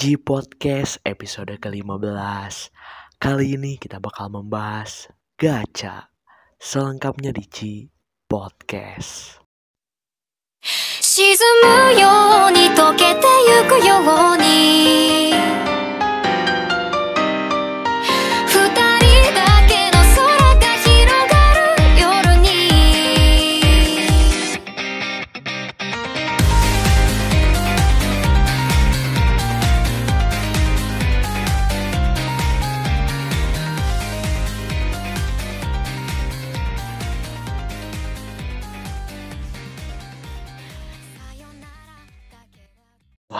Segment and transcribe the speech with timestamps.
[0.00, 2.72] G Podcast episode ke-15
[3.16, 6.08] Kali ini kita bakal membahas gacha
[6.58, 7.58] Selengkapnya di G
[8.28, 9.40] Podcast
[11.00, 15.29] 沈むように溶けてゆくように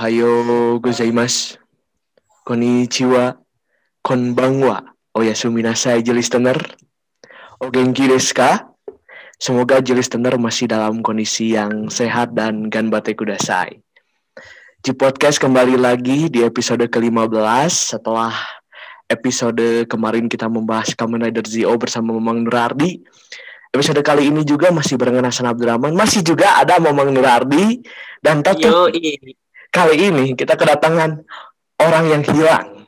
[0.02, 1.62] Ohayo gozaimasu.
[2.42, 3.38] Konnichiwa
[4.02, 4.82] Konbanwa.
[5.14, 6.58] Oyasumi nasai je listener
[7.62, 8.66] O genki desu ka?
[9.38, 13.78] Semoga je listener masih dalam kondisi yang sehat dan ganbate kudasai.
[14.82, 18.34] Di podcast kembali lagi di episode ke-15 setelah
[19.06, 23.06] episode kemarin kita membahas Kamen Rider Zio bersama Mamang Nurardi.
[23.70, 27.86] Episode kali ini juga masih barengan Hasan Abdurrahman, masih juga ada Mamang Nurardi
[28.18, 28.90] dan tetap
[29.72, 31.24] kali ini kita kedatangan
[31.80, 32.86] orang yang hilang,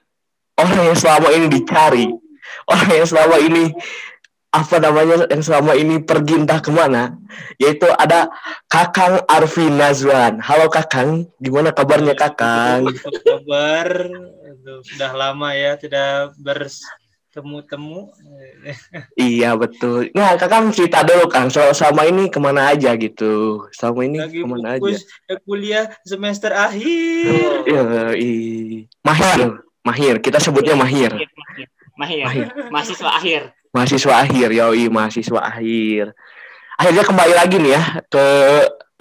[0.59, 2.11] orang yang selama ini dicari,
[2.67, 3.71] orang yang selama ini
[4.53, 7.17] apa namanya yang selama ini pergi entah ke mana,
[7.57, 8.29] yaitu ada
[8.69, 10.37] Kakang Arfi Nazwan.
[10.43, 12.85] Halo Kakang, gimana kabarnya Kakang?
[13.25, 14.11] Kabar?
[14.85, 16.37] Sudah lama ya tidak
[17.33, 18.13] bertemu-temu.
[19.17, 20.13] Iya betul.
[20.13, 23.65] Nah Kakang cerita dulu Kang, soal selama ini ke mana aja gitu?
[23.73, 24.93] Selama ini Lagi ke mana aja?
[25.41, 27.65] kuliah semester akhir.
[27.65, 30.15] Iya, i- mahir, mahir.
[30.21, 31.09] Kita sebutnya mahir.
[31.09, 31.29] Mahir,
[31.97, 32.47] mahir, Mahir.
[32.69, 33.41] mahasiswa akhir.
[33.73, 36.13] Mahasiswa akhir, yoi mahasiswa akhir.
[36.77, 38.25] Akhirnya kembali lagi nih ya ke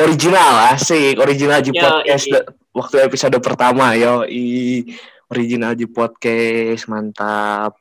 [0.00, 1.20] original, asik.
[1.20, 1.76] Original Yoi.
[1.76, 4.88] Podcast de- waktu episode pertama, yoi.
[5.28, 7.76] Original G Podcast, mantap.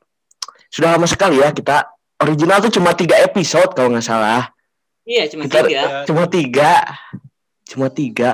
[0.72, 1.84] Sudah lama sekali ya kita.
[2.22, 4.48] Original tuh cuma tiga episode kalau nggak salah.
[5.04, 5.82] Iya, cuma Kita- tiga.
[6.08, 6.72] Cuma tiga.
[7.68, 8.30] Cuma tiga.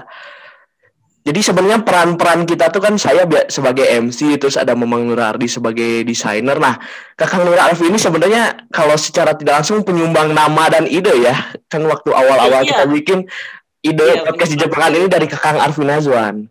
[1.25, 6.57] Jadi sebenarnya peran-peran kita tuh kan saya sebagai MC, terus ada Memang Nurardi sebagai desainer.
[6.57, 6.81] Nah,
[7.21, 11.37] Kakang Nur Arif ini sebenarnya kalau secara tidak langsung penyumbang nama dan ide ya.
[11.69, 12.69] Kan waktu awal-awal Iya.
[12.73, 13.19] kita bikin
[13.85, 14.61] ide Iya, podcast di.
[14.65, 16.49] Jepangan ini dari Kakang Arfi Nazwan.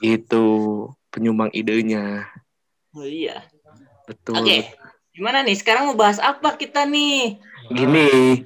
[0.00, 0.44] Itu
[1.12, 2.26] penyumbang idenya.
[2.96, 3.49] Oh iya.
[4.10, 4.42] Betul.
[4.42, 4.74] Oke.
[5.14, 5.54] Gimana nih?
[5.54, 7.38] Sekarang mau bahas apa kita nih?
[7.70, 8.42] Gini,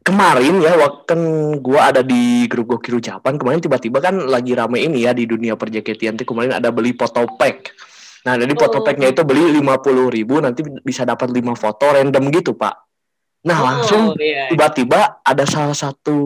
[0.00, 1.20] kemarin ya waktu kan
[1.60, 5.52] gua ada di grup Gokiru Japan kemarin tiba-tiba kan lagi rame ini ya di dunia
[5.58, 7.72] perjaketian tuh kemarin ada beli foto pack.
[8.22, 8.84] Nah, jadi foto Oh.
[8.86, 12.74] packnya itu beli 50.000 ribu nanti bisa dapat 5 foto random gitu, Pak.
[13.42, 14.46] Nah, langsung Oh, iya.
[14.46, 16.18] tiba-tiba ada salah satu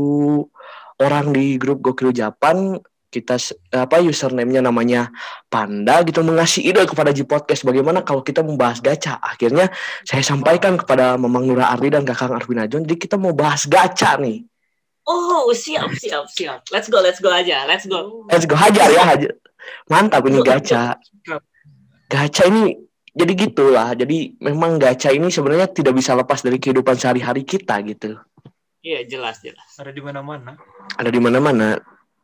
[1.00, 2.76] orang di grup Gokiru Japan
[3.16, 3.41] kita
[3.72, 5.09] apa username-nya namanya
[5.49, 9.16] Panda gitu mengasih ide kepada G Podcast bagaimana kalau kita membahas gacha.
[9.25, 9.72] Akhirnya
[10.04, 14.21] saya sampaikan kepada Mamang Nura Ardi dan Kakang Arvin Ajon jadi kita mau bahas gacha
[14.21, 14.44] nih.
[15.06, 16.66] Oh, siap, siap, siap.
[16.75, 17.65] Let's go, let's go aja.
[17.65, 18.27] Let's go.
[18.27, 19.33] Let's go hajar ya hajar.
[19.87, 20.98] Mantap ini gacha.
[22.10, 22.75] Gacha ini
[23.15, 23.94] jadi gitulah.
[23.94, 28.19] Jadi memang gacha ini sebenarnya tidak bisa lepas dari kehidupan sehari-hari kita gitu.
[28.83, 29.66] Iya, jelas, jelas.
[29.78, 30.54] Ada di mana-mana.
[30.94, 31.75] ada di mana-mana.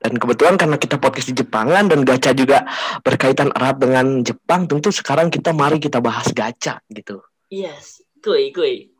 [0.03, 2.67] Dan kebetulan karena kita podcast di Jepangan dan gacha juga
[3.07, 7.23] berkaitan erat dengan Jepang, tentu sekarang kita mari kita bahas gacha gitu.
[7.47, 8.03] Yes.
[8.19, 8.91] Kuy, kuy.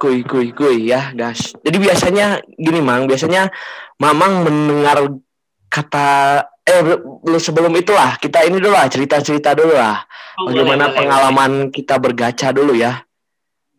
[0.00, 1.52] Kuy kuy kuy ya, guys.
[1.60, 3.52] Jadi biasanya gini, Mang, biasanya
[4.00, 5.04] Mamang mendengar
[5.68, 6.80] kata eh
[7.24, 10.00] lu sebelum itulah kita ini dulu lah cerita-cerita dulu lah.
[10.40, 13.04] Oh, Bagaimana boleh, boleh, pengalaman kita bergacha dulu ya.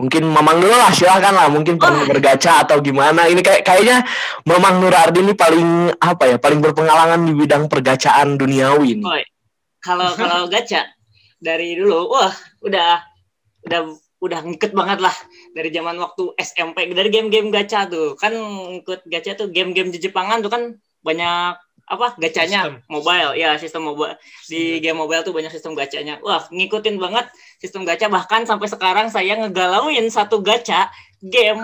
[0.01, 1.47] Mungkin Mamang dulu lah, silakan lah.
[1.53, 2.09] Mungkin pernah Oh.
[2.09, 3.29] bergacha atau gimana.
[3.29, 4.01] Ini kayak kayaknya
[4.50, 6.38] Mamang Nurardi ini paling apa ya?
[6.41, 9.28] Paling berpengalaman di bidang pergacaan duniawi boleh.
[9.78, 10.90] Kalau kalau gacha
[11.38, 13.01] dari dulu, wah, udah
[13.61, 13.79] udah
[14.22, 15.13] udah ngikut banget lah
[15.53, 18.29] dari zaman waktu SMP dari game-game gacha tuh kan
[18.78, 21.57] ngikut gacha tuh game-game di Jepangan tuh kan banyak
[21.90, 22.85] apa gacanya Sistem.
[22.88, 24.13] mobile ya sistem mobile
[24.46, 29.08] di game mobile tuh banyak sistem gacanya wah ngikutin banget sistem gacha bahkan sampai sekarang
[29.08, 30.90] saya ngegalauin satu gacha
[31.22, 31.61] game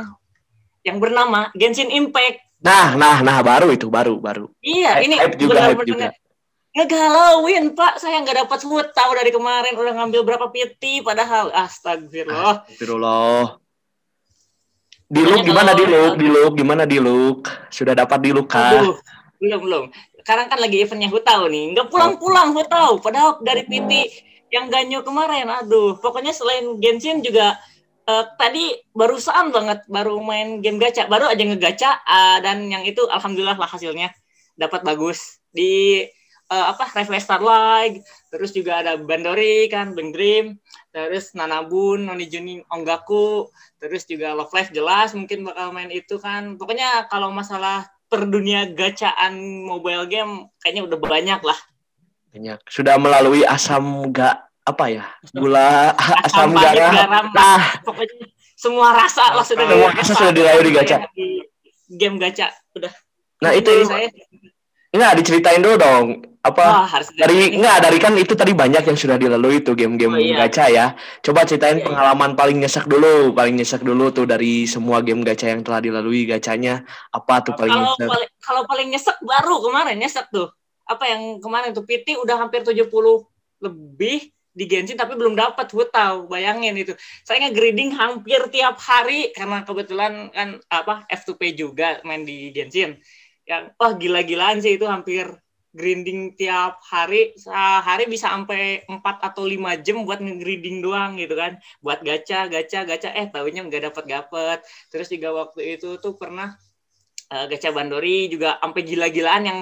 [0.85, 4.49] yang bernama Genshin Impact Nah, nah, nah, baru itu, baru, baru.
[4.61, 6.25] iya Hype- ini hype juga, hype benar-benar juga.
[6.73, 12.65] ngegalauin pak saya nggak dapat smooth tahu dari kemarin udah ngambil berapa PT padahal astagfirullah
[12.65, 13.61] Astagfirullah.
[15.07, 16.13] Di look gimana di look?
[16.17, 17.47] Di look gimana di look?
[17.69, 18.75] Sudah dapat di look kah?
[18.75, 18.97] Aduh,
[19.38, 19.83] belum belum
[20.19, 23.91] sekarang kan lagi eventnya Hutau nih nggak pulang-pulang Hutau padahal dari PT
[24.53, 27.59] yang ganyo kemarin aduh pokoknya selain Genshin juga
[28.07, 33.03] eh, tadi barusan banget baru main game gacha baru aja ngegacha ah, dan yang itu
[33.07, 34.11] alhamdulillah lah hasilnya
[34.57, 36.03] dapat bagus di
[36.47, 38.01] eh, apa Reflex Starlight,
[38.31, 40.55] terus juga ada Bandori kan, Bang Dream,
[40.95, 46.55] terus Nanabun, Noni Juni Onggaku, terus juga Love Life jelas mungkin bakal main itu kan.
[46.55, 49.35] Pokoknya kalau masalah per dunia gacaan
[49.67, 51.59] mobile game kayaknya udah banyak lah.
[52.38, 52.60] Banyak.
[52.69, 53.81] Sudah melalui asam
[54.13, 55.04] gak apa ya?
[55.34, 56.94] Gula asam, pahit, garam.
[56.94, 60.98] garam, Nah, pokoknya semua rasa lah sudah Semua rasa sudah dilalui di gacha.
[61.18, 61.28] Di
[61.98, 62.94] game gacha udah.
[63.38, 64.10] nah itu saya
[64.89, 66.06] enggak diceritain dulu dong.
[66.42, 70.16] Apa wah harus dari enggak dari kan itu tadi banyak yang sudah dilalui tuh game-game
[70.16, 70.48] Oh, iya.
[70.50, 70.86] gacha ya.
[71.22, 71.88] Coba ceritain Iya, iya.
[71.92, 76.25] pengalaman paling nyesek dulu, paling nyesek dulu tuh dari semua game gacha yang telah dilalui
[76.25, 76.81] gacanya.
[77.13, 78.07] Apa tuh paling kalau nyesek?
[78.10, 80.50] paling kalau paling nyesek baru kemarin nyesek tuh
[80.88, 82.88] apa yang kemarin tuh PT udah hampir 70
[83.62, 86.98] lebih di Genshin tapi belum dapat tahu bayangin itu.
[87.22, 92.98] Saya nge-grading hampir tiap hari karena kebetulan kan apa F2P juga main di Genshin.
[93.45, 95.30] Yang wah gila-gilaan sih itu hampir
[95.78, 97.38] grinding tiap hari.
[97.38, 101.62] Sehari bisa sampai 4 atau 5 jam buat nge-grinding doang gitu kan.
[101.86, 103.13] Buat gacha gacha gacha.
[103.13, 106.57] Eh tahunya nggak dapat dapat terus juga waktu itu tuh pernah
[107.30, 109.60] eh, gacha Bandori juga sampai gila-gilaan yang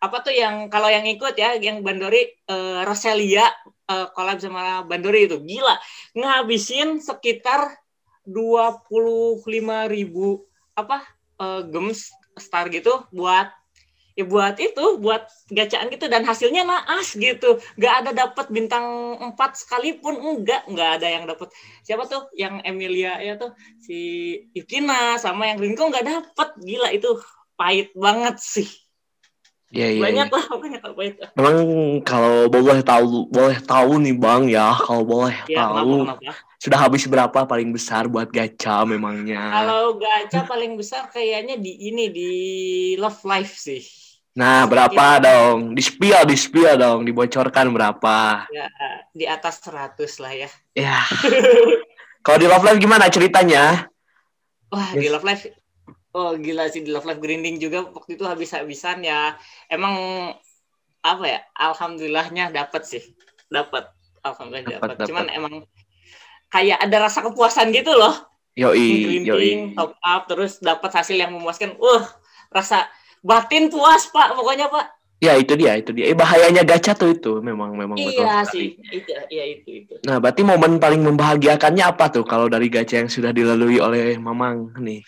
[0.00, 3.46] apa tuh yang kalau yang ikut ya yang Bandori eh, Roselia
[3.90, 5.76] eh, collab sama Bandori itu gila.
[6.16, 7.78] Ngabisin sekitar
[8.24, 11.04] 25.000 ribu apa
[11.40, 13.50] eh, gems star gitu buat
[14.14, 17.58] ya buat itu buat gacaan gitu dan hasilnya naas gitu.
[17.74, 18.86] Nggak ada dapat bintang
[19.34, 21.50] 4 sekalipun enggak nggak ada yang dapat
[21.82, 22.30] siapa tuh?
[22.38, 23.50] Yang Emilia ya tuh
[23.82, 23.98] si
[24.54, 27.10] Yukina sama yang Rinko nggak dapat gila itu
[27.58, 28.83] pahit banget sih
[29.74, 30.02] Iya, iya.
[30.06, 30.36] banyak iya.
[30.38, 31.56] lah pokoknya kalau pahit Memang
[32.06, 36.32] kalau boleh tahu, boleh tahu nih Bang ya, kalau boleh ya kenapa tahu kenapa
[36.64, 39.52] sudah habis berapa paling besar buat gacha memangnya.
[39.52, 42.30] kalau gacha paling besar kayaknya di ini di
[42.96, 43.82] Love Life sih
[44.34, 45.78] Nah, berapa dong?
[45.78, 48.50] Di spill, di spill dong, dibocorkan berapa?
[48.50, 48.66] ya
[49.14, 50.98] di atas 100 lah ya Ya.
[52.26, 53.86] Kalau di Love Live gimana ceritanya?
[54.74, 55.46] Wah, di Love Life
[56.14, 59.34] Oh, gila sih di Love Life Grinding juga waktu itu habis-habisan ya.
[59.66, 59.94] Emang
[61.02, 61.40] apa ya?
[61.58, 63.02] Alhamdulillahnya dapat sih.
[63.50, 63.90] Dapat.
[64.22, 65.10] Alhamdulillah Dapat.
[65.10, 65.54] Cuman emang
[66.54, 68.14] kayak ada rasa kepuasan gitu loh.
[68.54, 69.26] Yoi, yoi.
[69.26, 71.74] Grinding, top up terus dapat hasil yang memuaskan.
[71.82, 72.06] Wah,
[72.54, 72.86] rasa
[73.18, 74.38] batin puas, Pak.
[74.38, 74.86] Pokoknya, Pak.
[75.18, 76.12] Ya itu dia, itu dia.
[76.12, 78.76] Eh, bahayanya gacha tuh itu memang memang betul iya sih.
[78.92, 79.94] Itu, iya itu itu.
[80.06, 84.76] Nah, berarti momen paling membahagiakannya apa tuh kalau dari gacha yang sudah dilalui oleh Mamang
[84.78, 85.02] nih?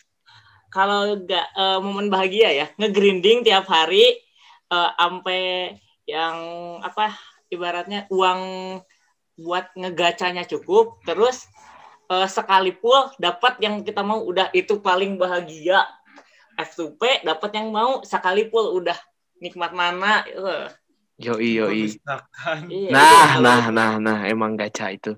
[0.77, 4.21] Kalau nggak eh, momen bahagia ya ngegrinding tiap hari
[4.69, 5.73] eh, sampai
[6.05, 6.37] yang
[6.85, 7.17] apa
[7.49, 8.41] ibaratnya uang
[9.41, 11.49] buat ngegacanya cukup terus
[12.13, 15.81] eh, sekali full dapat yang kita mau udah itu paling bahagia.
[16.57, 18.97] F2P dapat yang mau sekali full udah
[19.45, 20.69] nikmat mana eh,
[21.17, 21.89] Yoi, yoi.
[22.69, 25.17] Iya, Nah, nah, nah, nah, emang gacha itu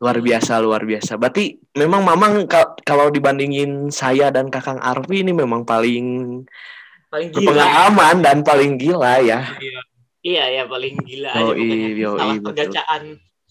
[0.00, 1.14] luar biasa, luar biasa.
[1.14, 1.44] Berarti
[1.76, 6.40] memang Mamang ka- kalau dibandingin saya dan Kakang Arfi ini memang paling
[7.06, 9.80] paling gila berpengalaman dan paling gila ya Iya.
[10.22, 12.46] iya ya paling gila aja Yoi, pokoknya yoi, Salah betul.
[12.48, 13.02] pergacaan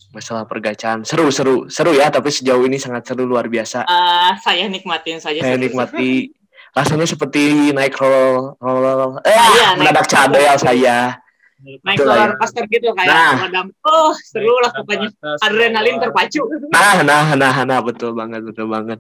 [0.10, 1.00] masalah pergacaan.
[1.04, 2.10] Seru, seru, seru ya.
[2.10, 3.86] Tapi sejauh ini sangat seru, luar biasa.
[3.86, 5.62] Eh, saya nikmatin saja Saya seru-seru.
[5.62, 6.34] nikmati
[6.72, 11.14] rasanya seperti naik roll, roll, eh, Iya, naik mendadak cadel saya.
[11.60, 12.38] Naik roller ya.
[12.40, 13.32] coaster gitu kayak Nah.
[13.36, 13.66] pemadam.
[13.84, 15.10] Oh, seru lah pokoknya.
[15.44, 16.42] Adrenalin terpacu.
[16.72, 19.00] Nah, nah, nah, nah, betul banget, betul banget.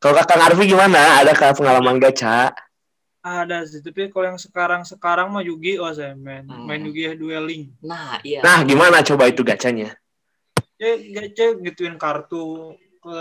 [0.00, 1.20] Kalau Kakang Arfi gimana?
[1.20, 2.56] Ada kah pengalaman gacha?
[3.20, 6.48] Ada sih, tapi kalau yang sekarang-sekarang mah Yu-Gi-Oh saya main.
[6.48, 6.64] Hmm.
[6.64, 7.68] Main Yu-Gi-Oh dueling.
[7.84, 8.40] Nah, iya.
[8.40, 9.92] Nah, gimana coba itu gacanya?
[10.80, 13.20] Ya, gacha gituin kartu ke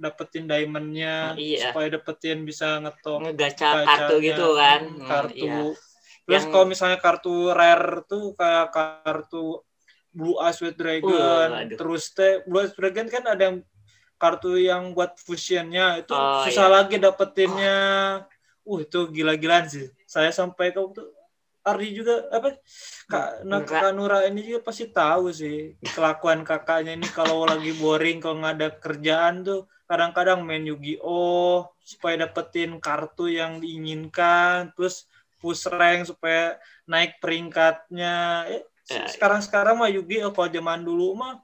[0.00, 1.68] dapetin diamondnya Nah, iya.
[1.68, 4.80] supaya dapetin bisa ngetok Ngegaca gacanya, kartu gitu kan.
[4.80, 5.60] Hmm, kartu iya.
[6.22, 9.60] Terus Yang- kalau misalnya kartu rare tuh kayak kartu
[10.12, 13.58] Blue Eyes White Dragon Uh, terus teh Blue Eyes Dragon kan ada yang
[14.16, 16.74] kartu yang buat fusionnya itu Oh, susah iya.
[16.78, 17.76] lagi dapetinnya
[18.62, 21.02] uh itu gila-gilaan sih saya sampai ke waktu
[21.62, 22.58] Ardi juga apa
[23.06, 23.66] kak nah, Nura.
[23.66, 28.54] kakak Nura ini juga pasti tahu sih kelakuan kakaknya ini kalau lagi boring kalau nggak
[28.58, 35.06] ada kerjaan tuh kadang-kadang main Yu-Gi-Oh supaya dapetin kartu yang diinginkan terus
[35.42, 36.54] push rank supaya
[36.86, 39.14] naik peringkatnya eh, Ya, ya.
[39.14, 41.38] sekarang-sekarang mah Yu-Gi-Oh kalau zaman dulu mah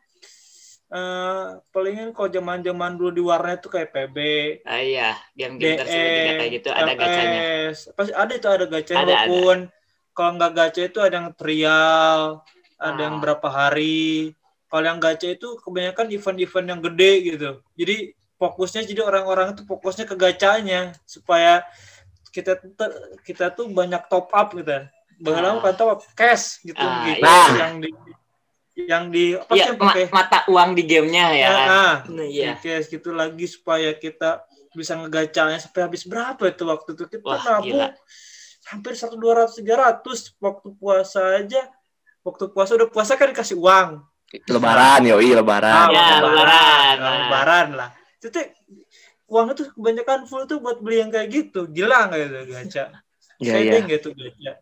[0.89, 4.17] eh palingan kalau zaman-zaman dulu di warnet tuh kayak PB
[4.65, 7.41] Ah, iya, game-game tersebut juga kayak gitu ada gacanya.
[7.93, 9.57] Pasti ada itu ada gacanya Ada, walaupun
[10.17, 12.21] kalau nggak gacha itu ada yang trial,
[12.75, 13.23] ada yang Ah.
[13.23, 14.33] berapa hari.
[14.67, 17.51] Kalau yang gacha itu kebanyakan event-event yang gede gitu.
[17.77, 17.97] Jadi
[18.35, 21.63] fokusnya jadi orang-orang itu fokusnya ke gacanya supaya
[22.31, 24.85] kita tuh- kita tuh banyak top up gitu.
[25.19, 25.59] baheula Ah.
[25.59, 27.43] kan tahu cash gitu Ah, gitu iya.
[27.59, 27.91] yang di
[28.79, 31.35] yang di apa sih Iya, yang ma- pakai mata uang di gamenya ya.
[31.35, 31.67] Ya, kan?
[31.67, 32.55] ah, Nah, Iya.
[32.55, 37.25] di cash gitu lagi supaya kita bisa ngegacanya sampai habis berapa itu waktu itu kita
[37.25, 37.89] Wah, nabung gila.
[38.65, 41.67] hampir satu dua ratus tiga ratus waktu puasa aja
[42.21, 43.99] waktu puasa udah puasa kan dikasih uang
[44.45, 45.73] Lebaran yoi lebaran.
[45.75, 46.95] Ah, Ya, uang lebaran.
[46.97, 48.39] uang lebaran lah itu
[49.29, 52.85] tuh uang itu kebanyakan full tuh buat beli yang kayak gitu gila nggak itu gacha
[53.39, 53.73] Iya iya.
[53.79, 54.53] Saving gitu gacha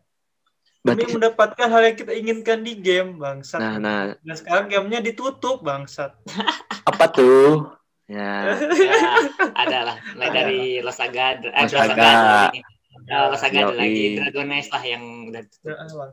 [0.85, 4.99] demi Berarti mendapatkan hal yang kita inginkan di game bangsat nah nah nah sekarang gamenya
[4.99, 6.11] ditutup bangsat
[6.87, 7.67] apa tuh?
[8.07, 8.55] Ya.
[8.87, 9.03] Ya,
[9.51, 9.97] ada lah.
[10.15, 11.91] Mulai dari Losaga, eh, Losaga.
[11.91, 12.59] Losaga lagi.
[13.07, 13.77] Eh, Losaga ada Yoi.
[13.77, 15.43] lagi Dragones lah yang udah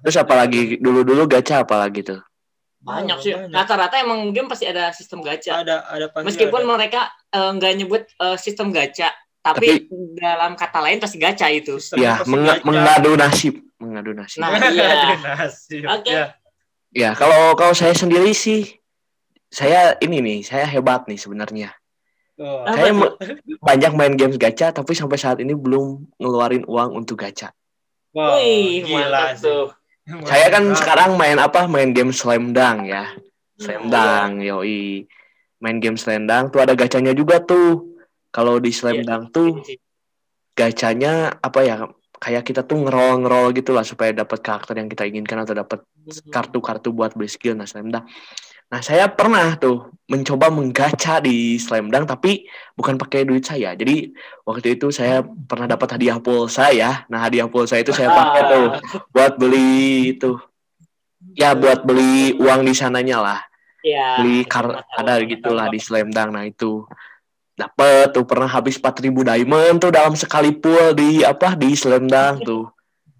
[0.02, 2.20] Terus apalagi dulu-dulu gacha apalagi tuh?
[2.84, 3.32] Banyak Oh, sih.
[3.48, 5.64] Rata-rata emang game pasti ada sistem gacha.
[5.64, 6.70] ada ada pasti Meskipun ada.
[6.70, 7.00] mereka
[7.32, 9.08] eh, nggak nyebut eh, sistem gacha,
[9.40, 11.80] tapi, dalam kata lain pasti gacha itu.
[11.96, 12.64] Ya, pasti menga- gacha.
[12.64, 14.40] mengadu nasib, mengadu nasib.
[14.40, 15.16] Nah, iya.
[15.16, 16.12] Nasib, Oke.
[16.12, 16.26] ya.
[16.94, 18.68] Ya, kalau kalau saya sendiri sih
[19.48, 21.72] saya ini nih, saya hebat nih sebenarnya.
[22.34, 22.66] Oh.
[22.66, 22.90] Saya
[23.60, 27.54] banyak main games gacha tapi sampai saat ini belum ngeluarin uang untuk gacha.
[28.10, 29.42] Wow, Wih, gila mantap sih.
[29.42, 29.64] tuh.
[30.04, 31.64] Saya kan sekarang main apa?
[31.64, 33.08] Main game Slam Dunk ya.
[33.56, 35.08] Slam Hmm, Dunk, yoi.
[35.64, 37.96] Main game Slam Dunk tuh ada gacanya juga tuh.
[38.28, 39.04] Kalau di Slam Iya.
[39.08, 39.50] Dunk tuh
[40.52, 41.76] gacanya apa ya?
[42.20, 45.84] Kayak kita tuh ngerol-ngerol gitu lah supaya dapat karakter yang kita inginkan atau dapat
[46.32, 48.04] kartu-kartu buat beli skill nah Slam Dunk.
[48.72, 52.44] Nah, saya pernah tuh mencoba menggacha di Slam Dunk tapi
[52.76, 53.72] bukan pakai duit saya.
[53.72, 54.12] Jadi
[54.44, 57.08] waktu itu saya pernah dapat hadiah pulsa ya.
[57.08, 58.48] Nah, hadiah pulsa itu saya pakai Ah.
[58.52, 58.66] tuh
[59.14, 60.36] buat beli itu.
[61.34, 63.40] Ya, buat beli uang di sananya lah.
[63.80, 64.20] Iya.
[64.20, 66.30] Beli kar ada gitulah di Slam Dunk.
[66.36, 66.84] Nah, itu
[67.54, 72.44] dapet tuh pernah habis 4000 diamond tuh dalam sekali pool di apa di Slam Dunk
[72.44, 72.64] tuh.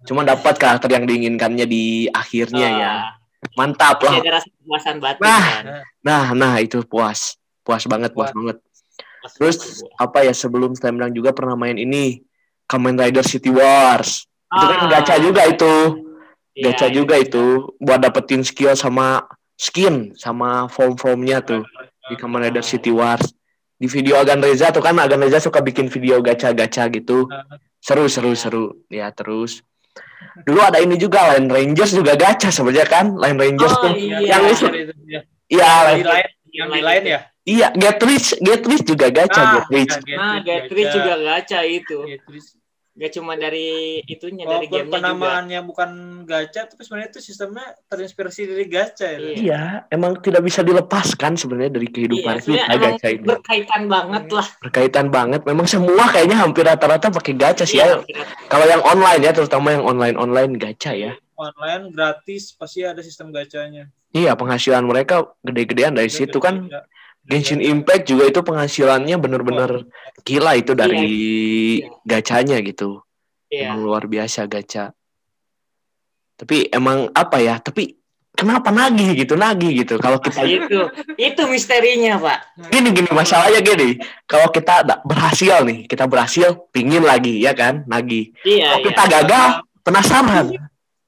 [0.05, 2.93] Cuma dapat karakter yang diinginkannya di akhirnya ya.
[3.45, 4.13] Ah, Mantap lah.
[4.17, 5.45] ada rasa kepuasan batin Nah.
[5.45, 5.65] kan.
[6.01, 7.37] Nah, nah itu puas.
[7.61, 8.35] Puas banget, puas Puas.
[8.35, 8.57] banget.
[9.21, 10.01] Pas Terus banget.
[10.01, 12.21] apa ya sebelum Slam juga pernah main ini
[12.65, 14.25] Kamen Rider City Wars.
[14.45, 16.01] Itu kan Ah, gacha juga itu.
[16.53, 16.93] iya, Gacha iya.
[16.93, 17.45] juga itu
[17.77, 19.25] buat dapetin skill sama
[19.55, 21.63] skin sama form-formnya tuh
[22.05, 23.33] di Kamen Rider City Wars.
[23.75, 27.27] Di video Agan Reza tuh kan Agan Reza suka bikin video gacha-gacha gitu.
[27.77, 28.39] Seru seru Iya.
[28.39, 28.65] seru.
[28.87, 29.61] Ya terus
[30.47, 33.93] dulu ada ini juga Line Rangers juga gacha sebenarnya kan Line Rangers Oh, tuh.
[33.95, 34.19] iya.
[34.21, 34.65] Yang itu.
[35.07, 35.21] Ya.
[35.45, 37.19] Iya, Yang di lain, yang di lain ya.
[37.45, 39.93] iya Get Rich, Get Rich juga gacha Ah, Get Rich.
[40.03, 40.95] ya, Nah, Get Gatris Gacha.
[40.97, 41.97] juga gacha itu.
[42.03, 42.45] Gatris.
[42.95, 44.95] Gak cuma dari itunya, dari Walaupun gamenya juga.
[45.03, 45.89] penamaannya bukan
[46.23, 49.19] gacha, tapi sebenarnya itu sistemnya terinspirasi dari gacha ya.
[49.19, 49.35] Iya.
[49.35, 49.61] Iya,
[49.91, 53.25] emang tidak bisa dilepaskan sebenarnya dari Iya, kehidupan sebenarnya kita gacha ini.
[53.27, 54.47] berkaitan banget lah.
[54.63, 55.41] Berkaitan banget.
[55.43, 57.99] Memang semua kayaknya hampir rata-rata pakai gacha sih ya.
[57.99, 61.11] Iya, Kalau yang online ya, terutama yang online-online gacha ya.
[61.35, 63.91] Online gratis pasti ada sistem gacanya.
[64.15, 66.71] Iya, penghasilan mereka gede-gedean dari situ kan.
[67.25, 67.41] Iya.
[67.41, 69.89] Genshin Impact juga itu penghasilannya bener-bener
[70.21, 71.01] gila itu dari
[71.81, 71.89] Iya.
[72.05, 73.01] gacanya gitu.
[73.49, 73.73] Iya.
[73.73, 74.93] Emang luar biasa gacha.
[76.35, 77.57] Tapi emang apa ya?
[77.57, 77.95] Tapi
[78.35, 79.95] kenapa nagih gitu, nagih gitu.
[79.97, 80.79] Kalau kita itu
[81.15, 82.39] itu misterinya pak
[82.69, 83.95] gini gini masalahnya gini
[84.27, 89.03] kalau kita berhasil nih kita berhasil pingin lagi ya kan nagih iya kalau iya kita
[89.07, 89.47] gagal
[89.81, 90.45] penasaran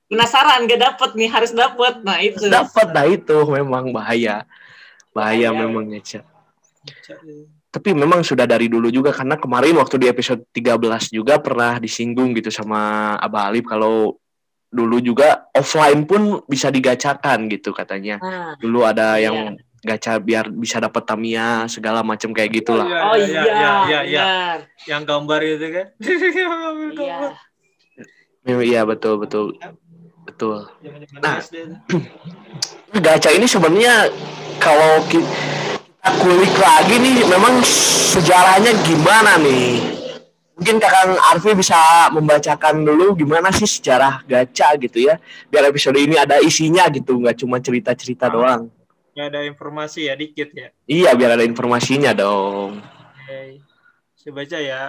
[0.08, 4.48] penasaran gak dapet nih harus dapet nah itu dapat nah itu memang bahaya
[5.18, 6.22] bahaya memang Ngeca.
[6.88, 7.44] Gacha, iya.
[7.68, 10.78] tapi memang sudah dari dulu juga karena kemarin waktu di episode 13
[11.12, 14.16] juga pernah disinggung gitu sama Abah Alif kalau
[14.68, 19.28] dulu juga offline pun bisa digacakan gitu katanya Nah, dulu ada Iya.
[19.32, 19.38] yang
[19.80, 24.26] gacha biar bisa dapat Tamiya segala macam kayak gitulah oh Iya, iya iya, iya, iya.
[24.88, 25.88] Yang gambar itu kan.
[27.04, 27.18] iya
[28.48, 29.56] Memang iya betul betul
[30.24, 31.40] betul Zaman-zaman Nah.
[33.04, 34.08] Gacha ini sebenarnya
[34.58, 37.60] kalau ki- kita kulik lagi nih memang
[38.14, 39.84] sejarahnya gimana nih
[40.56, 41.78] mungkin kakang Arfi bisa
[42.10, 47.38] membacakan dulu gimana sih sejarah gacha gitu ya biar episode ini ada isinya gitu nggak
[47.38, 48.72] cuma cerita-cerita doang
[49.12, 50.70] Ya ada informasi ya dikit ya.
[50.86, 52.78] iya biar ada informasinya dong
[53.28, 53.60] Oke.
[54.16, 54.82] Saya baca ya.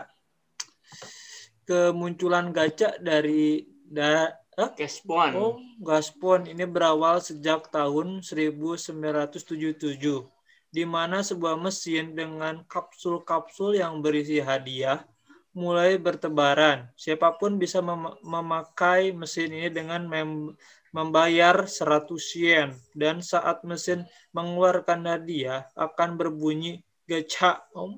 [1.64, 4.74] Kemunculan gacha dari da, Hah?
[4.74, 10.26] Kespon Oh, Gaspon ini berawal sejak tahun 1977,
[10.74, 15.06] di mana sebuah mesin dengan kapsul-kapsul yang berisi hadiah
[15.54, 16.90] mulai bertebaran.
[16.98, 20.58] Siapa pun bisa mem- memakai mesin ini dengan mem-
[20.90, 27.62] membayar 100 yen dan saat mesin mengeluarkan hadiah akan berbunyi gacha.
[27.78, 27.94] Oh,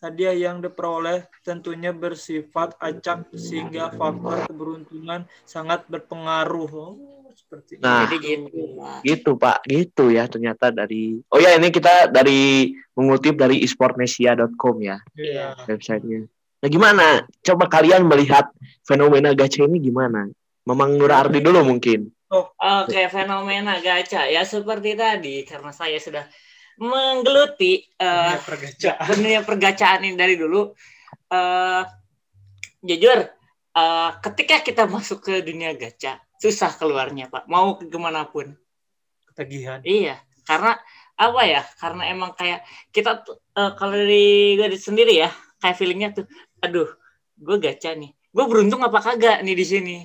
[0.00, 6.72] hadiah yang diperoleh tentunya bersifat acak sehingga faktor keberuntungan sangat berpengaruh.
[6.72, 7.84] Oh, seperti itu.
[7.84, 8.48] Nah, Jadi gitu.
[9.04, 14.98] gitu Pak, gitu ya ternyata dari Oh ya ini kita dari mengutip dari esportnesia.com ya
[15.14, 15.54] Iya.
[15.68, 16.26] websitenya.
[16.60, 17.06] Nah gimana?
[17.40, 18.52] Coba kalian melihat
[18.84, 20.28] fenomena gacha ini gimana?
[20.68, 22.12] Mamang Nur Ardi dulu mungkin.
[22.30, 26.24] Oke, fenomena gacha ya seperti tadi karena saya sudah
[26.80, 29.06] menggeluti eh, Dunia pergacaan.
[29.12, 30.72] dunia pergacaan ini dari dulu.
[31.30, 31.82] eh
[32.80, 33.18] jujur,
[33.76, 37.44] eh, ketika kita masuk ke dunia gacha susah keluarnya pak.
[37.46, 38.56] Mau ke ke mana pun.
[39.28, 39.84] Ketagihan.
[39.84, 40.16] Iya,
[40.48, 40.80] karena
[41.20, 41.62] apa ya?
[41.76, 46.26] Karena emang kayak kita eh, kalau dari gue sendiri ya, kayak feelingnya tuh,
[46.64, 46.88] aduh,
[47.36, 49.96] gue gacha nih, gue beruntung apa kagak nih di sini,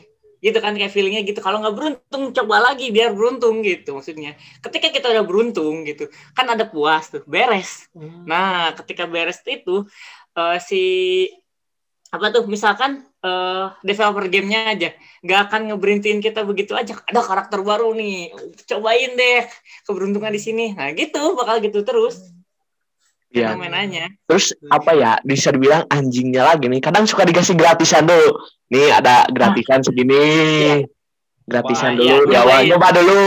[0.46, 1.42] gitu kan kayak feelingnya gitu.
[1.42, 4.38] Kalau nggak beruntung, coba lagi biar beruntung gitu maksudnya.
[4.62, 6.06] Ketika kita udah beruntung gitu,
[6.38, 7.90] kan ada puas tuh, beres.
[7.98, 8.30] Hmm.
[8.30, 9.90] Nah, ketika beres itu
[10.38, 10.84] eh, si
[12.14, 14.90] apa tuh misalkan eh, developer gamenya aja
[15.26, 18.32] nggak akan ngeberhentiin kita begitu aja ada karakter baru nih
[18.70, 19.44] cobain deh
[19.84, 22.35] keberuntungan di sini nah gitu bakal gitu terus
[23.30, 23.52] Iya.
[23.52, 25.12] fenomenanya Terus apa ya?
[25.22, 26.80] Bisa dibilang anjingnya lagi nih.
[26.80, 28.40] Kadang suka dikasih gratisan dulu.
[28.72, 30.82] Nih ada gratisan segini.
[31.46, 32.68] Gratisan Wah, dulu, di awal nyobain.
[32.74, 33.22] nyoba dulu.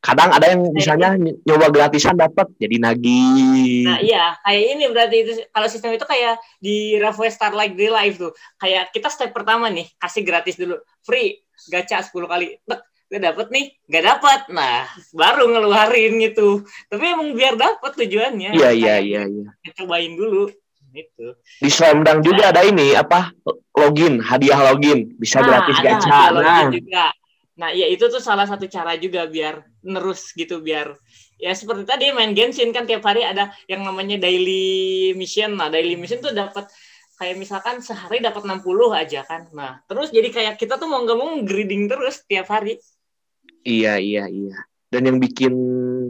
[0.00, 3.84] Kadang ada yang misalnya ny- nyoba gratisan dapat jadi nagih.
[3.84, 8.16] nah iya kayak ini berarti itu kalau sistem itu kayak di Raffle Starlight Real Life
[8.16, 13.18] tuh kayak kita step pertama nih kasih gratis dulu free gacha 10 kali Tek, gue
[13.18, 18.94] dapet nih nggak dapat nah baru ngeluarin gitu tapi emang biar dapet tujuannya Iya iya
[19.02, 19.48] iya iya.
[19.74, 20.46] cobain dulu
[20.94, 23.30] gitu Di Slam Dunk juga ada ini apa?
[23.78, 26.10] Login, hadiah login, bisa gratis ada gacha.
[26.10, 27.06] hadiah Nah, login juga.
[27.60, 30.96] Nah, ya itu tuh salah satu cara juga biar nerus gitu biar
[31.40, 35.56] ya seperti tadi main Genshin kan tiap hari ada yang namanya daily mission.
[35.56, 36.68] Nah, daily mission tuh dapat
[37.20, 39.48] kayak misalkan sehari dapat 60 aja kan.
[39.52, 42.80] Nah, terus jadi kayak kita tuh mau nggak mau greeding terus tiap hari.
[43.64, 44.58] Iya iya iya.
[44.90, 45.54] Dan yang bikin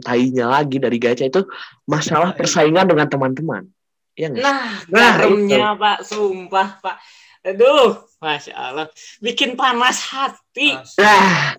[0.01, 1.45] tainya lagi dari gacha itu
[1.85, 3.69] masalah persaingan dengan teman-teman.
[4.17, 4.41] Iya nggak?
[4.41, 6.97] Nah, Nah, garamnya Pak, sumpah Pak.
[7.41, 8.87] Aduh, Masya Allah.
[9.21, 10.77] Bikin panas hati.
[11.01, 11.57] Nah,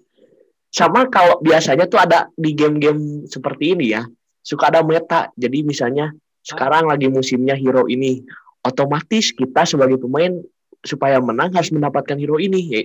[0.71, 4.03] sama kalau biasanya tuh ada di game-game seperti ini ya,
[4.43, 5.31] suka ada meta.
[5.35, 8.23] Jadi misalnya sekarang lagi musimnya hero ini,
[8.63, 10.39] otomatis kita sebagai pemain
[10.83, 12.61] supaya menang harus mendapatkan hero ini.
[12.69, 12.83] Ya,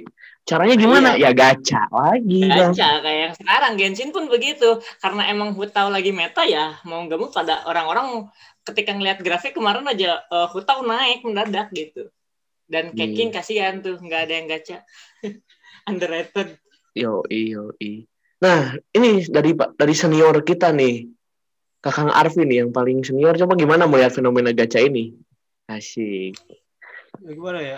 [0.48, 1.10] Caranya gimana?
[1.20, 2.48] Ya gacha lagi.
[2.48, 2.72] Bang.
[2.72, 7.20] Gacha kayak yang sekarang Genshin pun begitu karena emang Hutau lagi meta ya mau nggak
[7.20, 8.32] mau pada orang-orang
[8.64, 12.08] ketika ngeliat grafik kemarin aja uh, Hutau naik mendadak gitu
[12.72, 13.12] dan Iya.
[13.12, 14.78] Keking kasihan tuh nggak ada yang gacha
[15.90, 16.60] underrated
[16.98, 17.78] Yo, yo,
[18.42, 21.06] Nah, ini dari dari senior kita nih,
[21.78, 23.38] Kakang Arvin nih yang paling senior.
[23.38, 25.14] Coba gimana melihat fenomena gacha ini?
[25.70, 26.38] Asik.
[27.24, 27.78] Ya, gimana ya?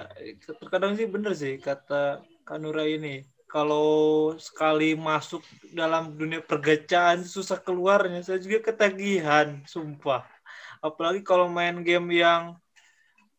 [0.62, 3.24] Terkadang sih bener sih kata Kanura ini.
[3.50, 3.88] Kalau
[4.38, 5.42] sekali masuk
[5.74, 8.22] dalam dunia pergacaan susah keluarnya.
[8.22, 10.22] Saya juga ketagihan, sumpah.
[10.86, 12.44] Apalagi kalau main game yang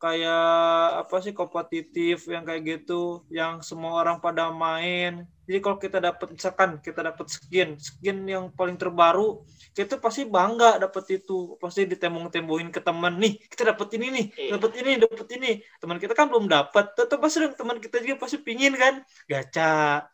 [0.01, 5.29] kayak apa sih kompetitif yang kayak gitu, yang semua orang pada main.
[5.45, 9.45] Jadi kalau kita dapat misalkan kita dapat skin, skin yang paling terbaru,
[9.77, 11.61] kita pasti bangga dapat itu.
[11.61, 14.51] Pasti ditembung-tembuhin ke teman nih, kita dapat ini nih, Iya.
[14.57, 15.51] dapat ini, dapat ini.
[15.77, 20.09] Teman kita kan belum dapat, tetap pasti teman kita juga pasti pingin kan gacha.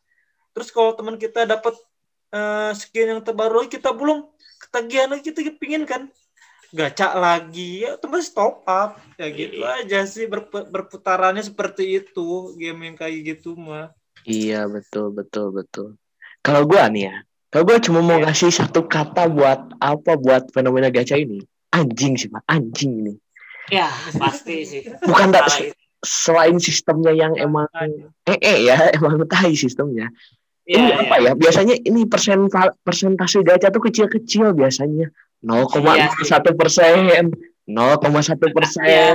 [0.51, 1.79] Terus kalau teman kita dapat
[2.35, 4.27] eh, skin yang terbaru kita belum
[4.66, 6.11] ketagihan lagi kita pingin kan
[6.73, 9.83] gacha lagi ya otomatis top up ya gitu Iya.
[9.83, 15.95] aja sih berpu- berputarannya seperti itu game yang kayak gitu mah Iya betul betul betul.
[16.43, 18.27] Kalau gua nih ya, kalau gua cuma mau Iya.
[18.27, 21.39] ngasih satu kata buat apa buat fenomena gacha ini,
[21.71, 23.17] anjing sih pak, anjing nih.
[23.67, 25.51] ya pasti sih Bukan tak
[25.99, 27.67] selain sistemnya yang emang
[28.27, 30.07] eh eh ya emang tai sistemnya.
[30.63, 30.97] Iya, ini iya.
[31.03, 31.33] apa ya?
[31.35, 32.51] Biasanya ini persen
[32.83, 35.07] persentase gacha tuh kecil-kecil biasanya
[35.40, 36.96] 0,1 persen,
[37.66, 39.14] 0,1 persen.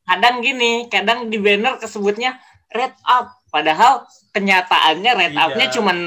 [0.00, 2.34] kadang gini kadang di banner kesebutnya
[2.68, 3.30] red up.
[3.46, 5.42] Padahal kenyataannya red Iya.
[5.44, 5.98] up-nya cuman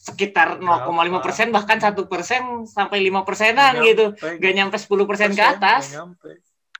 [0.00, 4.12] sekitar 0,5 persen bahkan satu persen sampai lima persenan gitu.
[4.16, 5.96] gak nyampe 10 persen ke atas.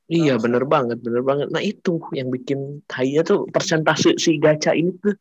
[0.06, 1.48] Iya bener banget, bener banget.
[1.50, 5.16] Nah itu yang bikin tainya tuh persentase si gacha ini tuh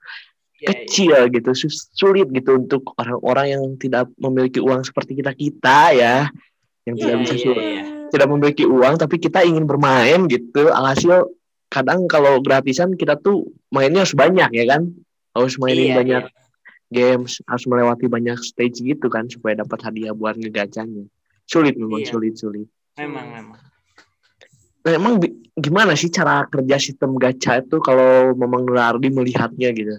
[0.56, 0.68] Iya, iya.
[0.72, 6.16] kecil gitu, sus- sulit gitu untuk orang-orang yang tidak memiliki uang seperti kita kita ya,
[6.86, 7.82] yang tidak Iya, bisa su- iya.
[8.10, 10.70] tidak memiliki uang tapi kita ingin bermain gitu.
[10.70, 11.34] Alhasil
[11.68, 14.94] kadang kalau gratisan kita tuh mainnya harus banyak ya kan,
[15.34, 16.34] harus mainin Iya, banyak iya.
[16.88, 21.10] games, harus melewati banyak stage gitu kan supaya dapat hadiah buat ngegacanya.
[21.44, 22.10] Sulit memang Iya.
[22.10, 22.70] sulit sulit.
[22.96, 23.60] memang memang
[24.86, 25.18] Nah, emang
[25.58, 29.98] gimana sih cara kerja sistem gacha itu kalau Mamang Nurardi melihatnya gitu?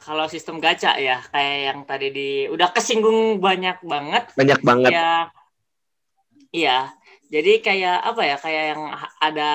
[0.00, 4.32] Kalau sistem gacha ya kayak yang tadi di udah kesinggung banyak banget.
[4.32, 4.90] Banyak banget.
[4.96, 5.28] ya
[6.50, 6.88] iya.
[7.30, 8.82] Jadi kayak apa ya kayak yang
[9.22, 9.52] ada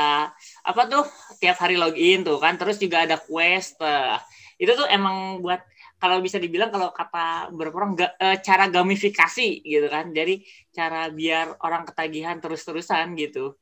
[0.64, 1.04] apa tuh
[1.44, 3.76] tiap hari login tuh kan terus juga ada quest.
[3.84, 4.16] Eh,
[4.64, 5.60] itu tuh emang buat
[6.00, 10.14] kalau bisa dibilang kalau kata beberapa orang ga- eh, cara gamifikasi gitu kan.
[10.16, 13.58] Jadi cara biar orang ketagihan terus-terusan gitu.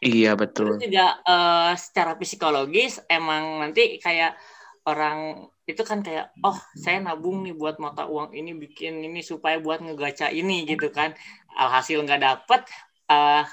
[0.00, 0.88] Iya Terus betul.
[0.88, 4.40] juga eh, secara psikologis emang nanti kayak
[4.86, 9.58] orang itu kan kayak oh saya nabung nih buat mata uang ini bikin ini supaya
[9.58, 11.12] buat ngegaca ini gitu kan.
[11.58, 12.62] Alhasil nggak dapet
[13.10, 13.44] eh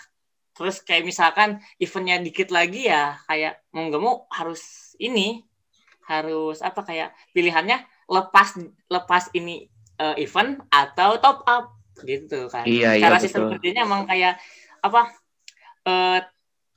[0.54, 5.42] terus kayak misalkan eventnya dikit lagi ya kayak mau nggak mau harus ini
[6.06, 9.66] harus apa kayak pilihannya lepas lepas ini
[9.98, 11.74] eh, event atau top up
[12.06, 12.70] gitu kan.
[12.70, 13.58] Iya iya cara sistem betul.
[13.58, 14.38] kerjanya emang kayak
[14.86, 15.02] apa
[15.90, 16.20] eh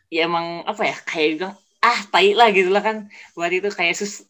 [0.08, 3.12] ya emang apa ya kayak bilang ah tai lah gitu lah kan.
[3.36, 4.24] Buat itu kayak sus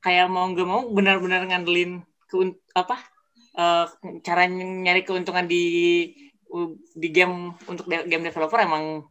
[0.00, 3.00] kayak mau nggak mau benar-benar ngandelin keun apa
[3.56, 3.86] eh,
[4.22, 5.64] cara nyari keuntungan di
[6.94, 9.04] di game untuk de- game developer emang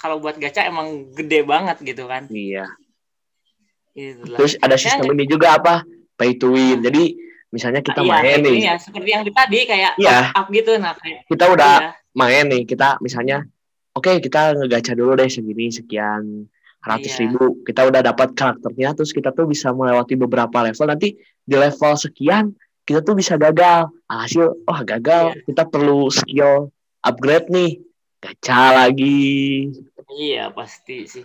[0.00, 2.66] kalau buat gacha emang gede banget gitu kan Iya.
[3.92, 4.38] gitu lah.
[4.40, 5.84] Terus ada sistem ini juga apa?
[6.16, 6.80] Pay to win.
[6.80, 7.16] Jadi
[7.50, 10.30] misalnya kita Iya, main nih, ya, seperti yang di tadi kayak Iya.
[10.32, 11.90] top up gitu nah kayak kita udah iya.
[12.14, 13.42] main nih, kita misalnya,
[13.92, 16.46] oke kita ngegacha dulu deh segini sekian
[16.80, 17.20] ratus Iya.
[17.28, 20.86] ribu, kita udah dapat karakternya, terus kita tuh bisa melewati beberapa level.
[20.88, 21.12] Nanti
[21.44, 23.92] di level sekian kita tuh bisa gagal.
[24.08, 25.42] Hasil, oh gagal, Iya.
[25.46, 27.78] kita perlu skill upgrade nih,
[28.18, 29.70] gacha lagi.
[30.10, 31.22] Iya pasti sih.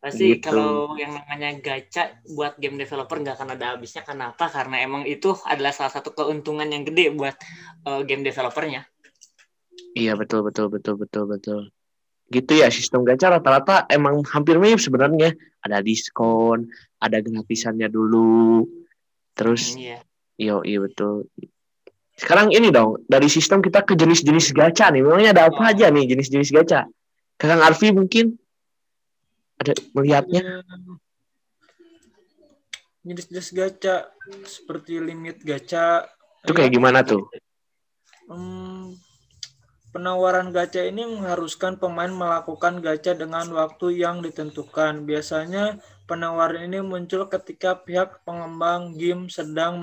[0.00, 0.46] Pasti Gitu.
[0.46, 4.06] kalau yang namanya gacha buat game developer nggak akan ada habisnya.
[4.06, 4.46] Kenapa?
[4.46, 7.34] Karena emang itu adalah salah satu keuntungan yang gede buat
[7.84, 8.86] eh, game developernya.
[9.92, 11.60] Iya betul betul betul betul betul.
[12.26, 15.34] Gitu ya sistem gacha rata-rata emang hampir mirip sebenarnya.
[15.62, 18.66] Ada diskon, ada gratisannya dulu.
[19.34, 19.98] Terus Hmm, iya.
[20.36, 21.32] Yo, iya betul.
[22.16, 25.00] Sekarang ini dong, dari sistem kita ke jenis-jenis gacha nih.
[25.04, 26.88] Memangnya ada apa aja nih jenis-jenis gacha?
[27.36, 28.36] Kakang Arfi mungkin
[29.60, 30.64] ada melihatnya?
[33.06, 34.10] jenis-jenis gacha
[34.42, 36.02] seperti limit gacha
[36.42, 37.22] Itu kayak gimana tuh?
[38.26, 38.98] Hmm,
[39.96, 45.08] penawaran gacha ini mengharuskan pemain melakukan gacha dengan waktu yang ditentukan.
[45.08, 49.80] Biasanya penawaran ini muncul ketika pihak pengembang game sedang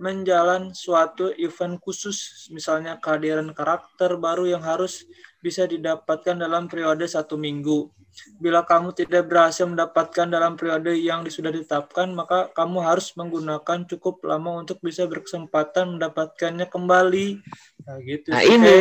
[0.00, 5.04] menjalan suatu event khusus, misalnya kehadiran karakter baru yang harus
[5.44, 7.92] bisa didapatkan dalam periode satu minggu.
[8.40, 14.24] Bila kamu tidak berhasil mendapatkan dalam periode yang sudah ditetapkan, maka kamu harus menggunakan cukup
[14.24, 17.38] lama untuk bisa berkesempatan mendapatkannya kembali.
[17.84, 18.28] Nah, gitu.
[18.32, 18.76] Nah, ini.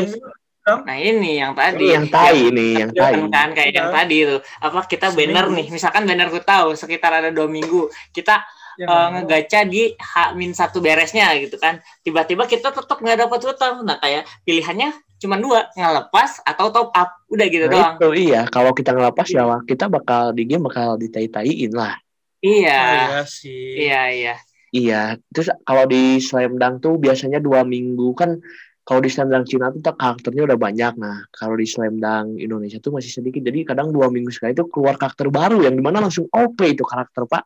[0.70, 1.98] Nah ini yang tadi.
[1.98, 3.18] Yang tai ini, yang tai.
[3.18, 3.98] Kan, kan kayak yang Iya.
[3.98, 4.42] tadi tuh.
[4.62, 5.68] Apa kita banner nih?
[5.74, 7.90] Misalkan banner gue tahu sekitar ada dua minggu.
[8.14, 8.38] Kita
[8.80, 9.12] yang eh, mau.
[9.20, 11.84] ngegacha di H-1 beresnya gitu kan.
[12.00, 13.84] Tiba-tiba kita tetap nggak dapat utang.
[13.84, 17.10] Nah kayak pilihannya cuma dua, ngelepas atau top up.
[17.28, 18.00] Udah gitu doang.
[18.00, 22.00] Nah, itu iya, kalau kita ngelepas ya kita bakal di game bakal ditai-taiin lah.
[22.40, 22.80] Iya.
[22.80, 23.84] Ah, iya sih.
[23.84, 24.36] Iya, iya.
[24.70, 28.38] Iya, terus kalau di Slam Dunk tuh biasanya dua minggu kan
[28.86, 30.94] kalau di Slam Dunk Cina tuh karakternya udah banyak.
[30.96, 33.44] Nah, kalau di Slam Dunk Indonesia tuh masih sedikit.
[33.44, 36.86] Jadi kadang dua minggu sekali itu keluar karakter baru yang di mana langsung OP itu
[36.86, 37.44] karakter pak.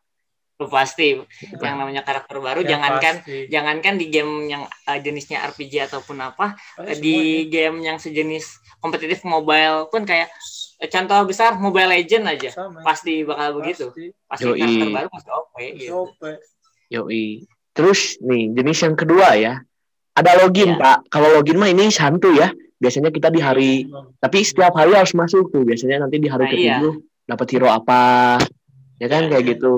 [0.54, 1.18] Lu pasti
[1.56, 3.50] yang namanya karakter baru Ya, jangankan pasti.
[3.50, 7.16] jangankan di game yang eh, jenisnya RPG ataupun apa Pasti di
[7.48, 8.44] game yang sejenis
[8.78, 10.30] kompetitif mobile pun kayak
[10.78, 12.80] eh, contoh besar Mobile Legend aja semuanya sama.
[12.82, 14.04] pasti bakal begitu Pasti.
[14.24, 14.58] pasti Yoi.
[14.60, 15.98] karakter baru pasti OP Pasti gitu.
[16.90, 17.24] Yoi.
[17.72, 19.54] Terus nih jenis yang kedua ya.
[20.14, 20.78] Ada login Iya.
[20.78, 20.98] pak.
[21.10, 22.46] Kalau login mah ini santuy ya.
[22.74, 23.88] Biasanya kita di hari,
[24.20, 25.64] tapi setiap hari harus masuk tuh.
[25.64, 26.60] Biasanya nanti di hari Nah, iya.
[26.76, 28.02] ketujuh dapat hero apa,
[28.94, 29.30] ya kan Iya.
[29.30, 29.72] kayak gitu.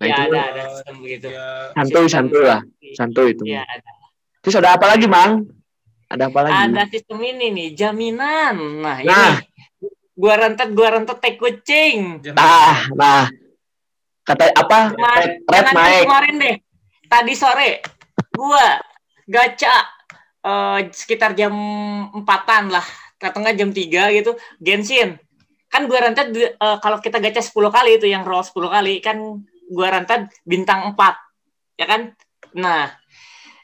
[0.00, 2.60] Nah ya itu ada ada sistem begitu Ya, santuy santuy lah,
[2.96, 3.44] santuy itu.
[3.44, 3.90] Iya, ada.
[4.40, 5.44] Terus ada apa lagi mang?
[6.08, 6.56] Ada apa lagi?
[6.56, 9.36] ada sistem ini nih jaminan nah, Nah.
[9.38, 9.70] ini
[10.16, 13.28] gua rentet gua rentet teh kucing Nah, nah,
[14.24, 14.96] kata apa?
[14.96, 16.02] Kemarin, Red, naik.
[16.08, 16.56] kemarin deh.
[17.06, 17.70] Tadi sore
[18.32, 18.80] gua
[19.28, 19.74] gacha
[20.40, 21.52] eh, sekitar jam
[22.10, 22.86] empatan lah,
[23.20, 25.20] atau enggak jam 3 gitu, Genshin.
[25.68, 26.48] Kan gua rentet eh,
[26.80, 29.20] kalau kita gacha 10 kali itu yang roll 10 kali kan
[29.70, 31.78] gua rentet bintang 4.
[31.78, 32.12] Ya kan?
[32.58, 32.90] Nah,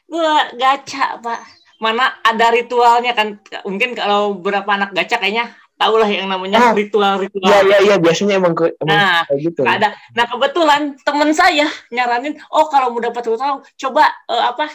[0.07, 1.39] gua gacha, Pak.
[1.77, 6.73] Mana ada ritualnya kan mungkin kalau beberapa anak gacha kayaknya tahu lah yang namanya Ah.
[6.73, 7.45] ritual-ritual.
[7.45, 7.95] Iya, iya, iya.
[8.01, 9.61] Biasanya emang, ke, emang Nah, kayak gitu.
[9.61, 9.93] Ada.
[10.17, 14.65] Nah kebetulan temen saya nyaranin, oh kalau mau dapat tahu coba eh, apa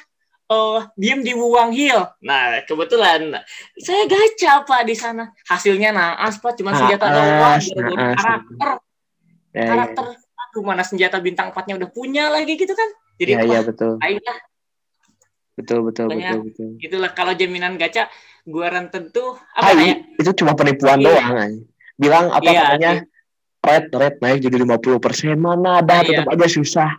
[0.47, 2.07] oh diem di Wuwang Hill.
[2.23, 3.35] Nah kebetulan
[3.83, 5.35] saya gacha pak di sana.
[5.51, 7.59] Hasilnya naas pak, cuma senjata doang.
[8.14, 8.71] Karakter
[9.53, 10.16] Ya, ya, karakter aduh
[10.61, 12.88] mana senjata bintang 4-nya udah punya lagi gitu kan.
[13.17, 13.97] Jadi ya, ya, betul.
[13.97, 14.38] ayolah
[15.53, 16.69] Betul, betul, Pokoknya- betul, betul.
[16.81, 18.09] itulah kalau jaminan gacha
[18.49, 19.95] gua tentu apa Hai, ya?
[20.17, 21.12] itu cuma penipuan Iya.
[21.12, 21.37] doang.
[21.38, 21.53] ay.
[21.95, 22.93] Bilang apa Iya, katanya?
[23.62, 25.37] Red, red naik jadi 50%.
[25.38, 26.25] Mana ada, Iya.
[26.25, 26.91] tetap aja susah.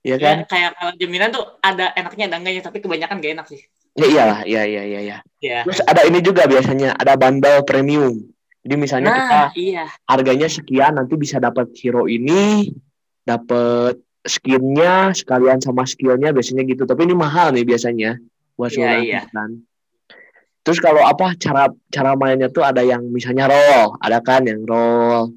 [0.00, 0.36] Iya Ya, kan?
[0.48, 3.60] kayak kalau jaminan tuh ada enaknya ada enggaknya tapi kebanyakan gak enak sih.
[3.94, 5.16] Ya iyalah, iya, iya, iya, iya.
[5.38, 5.60] Ya.
[5.62, 8.16] Terus ada ini juga biasanya, ada bundle premium.
[8.64, 9.84] Jadi misalnya kita Nah, iya.
[10.08, 12.72] harganya sekian, nanti bisa dapat hero ini,
[13.20, 16.88] dapat skinnya sekalian sama skillnya biasanya gitu.
[16.88, 18.16] Tapi ini mahal nih biasanya
[18.56, 19.20] buat Iya, seorang iya.
[19.28, 19.50] Titan.
[20.64, 25.28] Terus kalau apa cara cara mainnya tuh ada yang misalnya roll, ada kan yang roll.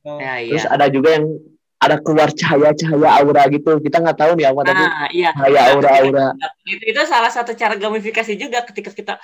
[0.00, 0.72] Oh, Ya, Terus iya.
[0.72, 1.28] ada juga yang
[1.76, 3.76] ada keluar cahaya-cahaya aura gitu.
[3.76, 5.30] Kita nggak tahu nih apa tadi Nah, iya.
[5.36, 6.26] cahaya aura-aura.
[6.64, 9.14] Itu, itu salah satu cara gamifikasi juga ketika kita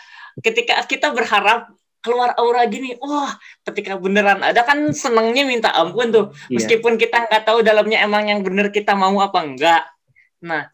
[0.45, 6.27] ketika kita berharap keluar aura gini, wah, ketika beneran ada kan senengnya minta ampun tuh.
[6.47, 6.63] Iya.
[6.63, 9.83] Meskipun kita nggak tahu dalamnya emang yang bener kita mau apa enggak.
[10.45, 10.71] Nah,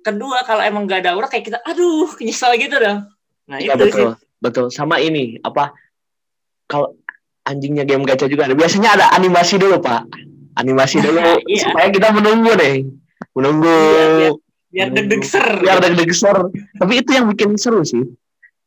[0.00, 3.06] kedua kalau emang nggak ada aura kayak kita, aduh, nyesal gitu dong.
[3.46, 4.02] Nah, Iya itu sih.
[4.02, 4.66] betul, betul.
[4.68, 5.70] Sama ini apa?
[6.66, 6.96] Kalau
[7.44, 8.56] anjingnya game gacha juga ada.
[8.56, 10.08] Biasanya ada animasi dulu pak.
[10.56, 11.70] Animasi dulu Iya.
[11.70, 12.82] supaya kita menunggu deh,
[13.36, 14.42] menunggu Iya, biar-
[14.74, 15.46] Biar deg-deg ser.
[15.62, 16.34] biar deg-deg ser.
[16.74, 18.02] Tapi itu yang bikin seru sih.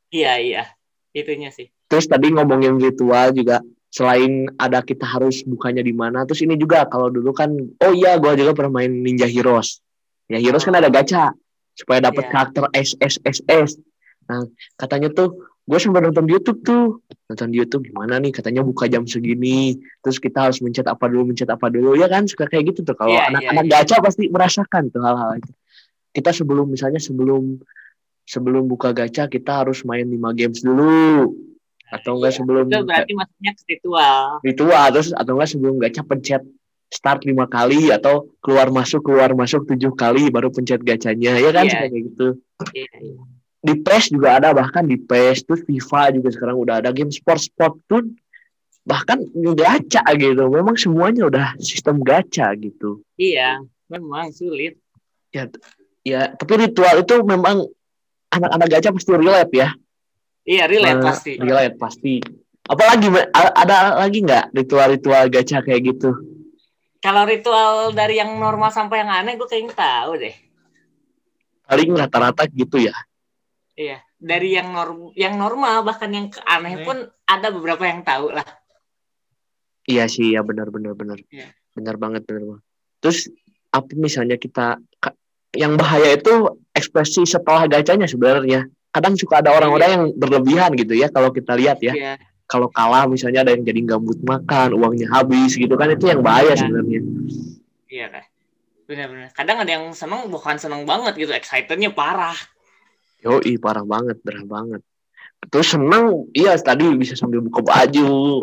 [0.07, 0.63] Iya, iya.
[1.11, 1.67] Itunya sih.
[1.87, 6.27] Terus tadi ngomongin ritual juga selain ada kita harus bukanya di mana.
[6.27, 9.79] Terus ini juga kalau dulu kan, oh iya, gua juga pernah main Ninja Heroes.
[10.27, 11.31] Ya Heroes kan ada gacha
[11.71, 12.31] supaya dapat Iya.
[12.35, 13.79] karakter SSSS.
[14.27, 14.43] Nah
[14.75, 18.87] katanya tuh gue sempat nonton di YouTube tuh nonton di YouTube gimana nih katanya buka
[18.87, 22.71] jam segini terus kita harus mencet apa dulu mencet apa dulu ya kan suka kayak
[22.71, 23.71] gitu tuh kalau Iya, anak-anak iya.
[23.83, 25.51] gacha pasti merasakan tuh hal-hal itu
[26.15, 27.59] kita sebelum misalnya sebelum
[28.23, 31.35] sebelum buka gacha kita harus main 5 games dulu
[31.89, 32.37] atau enggak Iya.
[32.37, 34.23] sebelum Itu berarti maksudnya ritual.
[34.41, 36.43] ritual terus atau enggak sebelum gacha pencet
[36.87, 41.65] start lima kali atau keluar masuk keluar masuk tujuh kali baru pencet gacanya ya kan
[41.65, 42.27] suka kayak gitu
[42.71, 43.21] Iya, iya.
[43.59, 47.41] di PES juga ada bahkan di PES terus FIFA juga sekarang udah ada game sport
[47.41, 48.15] sport pun
[48.81, 49.19] bahkan
[49.53, 54.79] gacha gitu memang semuanya udah sistem gacha gitu Iya, memang sulit.
[56.01, 57.67] ya tapi ritual itu memang
[58.29, 59.69] anak-anak gacha pasti relate ya
[60.47, 61.31] Iya, relate Eh, pasti.
[61.37, 62.13] relate pasti
[62.63, 66.11] apalagi ada lagi nggak ritual-ritual gacha kayak gitu
[66.97, 70.35] Kalau ritual dari yang normal sampai yang aneh, gue kayaknya tahu deh.
[71.63, 72.95] paling rata-rata gitu ya
[73.73, 76.83] Iya, dari yang norm, yang normal bahkan yang aneh Aneh.
[76.83, 78.47] pun ada beberapa yang tahu lah.
[79.85, 81.21] Iya sih, ya benar benar benar.
[81.27, 81.53] Iya.
[81.71, 82.63] Benar banget, benar banget.
[82.97, 83.29] Terus
[83.69, 84.81] apa misalnya kita
[85.53, 86.33] yang bahaya itu
[86.71, 88.65] ekspresi setelah gacanya sebenarnya.
[88.89, 91.93] Kadang suka ada orang-orang yang berlebihan gitu ya kalau kita lihat ya.
[91.93, 96.23] Iya, Kalau kalah misalnya ada yang jadi gambut makan, uangnya habis gitu kan itu yang
[96.23, 96.63] bahaya Iya.
[96.63, 96.99] sebenarnya.
[97.87, 98.23] iya kan.
[98.87, 99.27] Benar-benar.
[99.35, 102.35] Kadang ada yang seneng bukan seneng banget gitu, excitednya parah.
[103.19, 104.81] Yoi, parah banget, parah banget.
[105.51, 108.39] Terus seneng, iya tadi bisa sambil buka baju.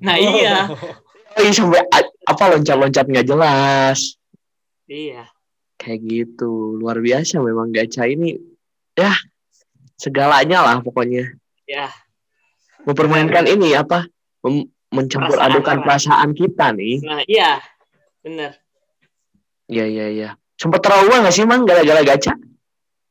[0.00, 0.70] Nah iya,
[1.42, 1.82] Yoi, sampai
[2.22, 4.14] apa loncat-loncat nggak jelas.
[4.86, 5.26] iya.
[5.74, 8.38] kayak gitu luar biasa memang gacha ini
[8.94, 9.10] ya
[10.02, 11.30] segalanya lah pokoknya.
[11.62, 11.86] Ya,
[12.82, 14.10] mempermainkan ini apa?
[14.42, 15.84] Mem- mencampur Perasaan adukan orang.
[15.86, 16.96] perasaan kita nih.
[17.06, 17.62] Nah iya.
[18.22, 18.52] Bener.
[19.66, 20.28] ya ya ya
[20.60, 21.64] sempat trauma nggak sih mang?
[21.64, 22.34] Gara-gara gacha?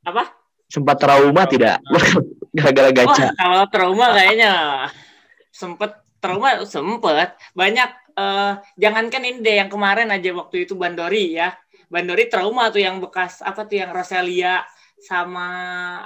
[0.06, 0.30] Apa?
[0.70, 1.84] sempat trauma tidak?
[2.56, 3.28] Gara-gara Wah, gacha.
[3.36, 4.52] kalau trauma kayaknya
[5.50, 7.34] sempet trauma sempet.
[7.52, 11.50] Banyak eh jangankan ini deh yang kemarin aja waktu itu Bandori ya.
[11.90, 14.62] Bandori trauma tuh yang bekas apa tuh yang Rosalia
[15.02, 15.48] sama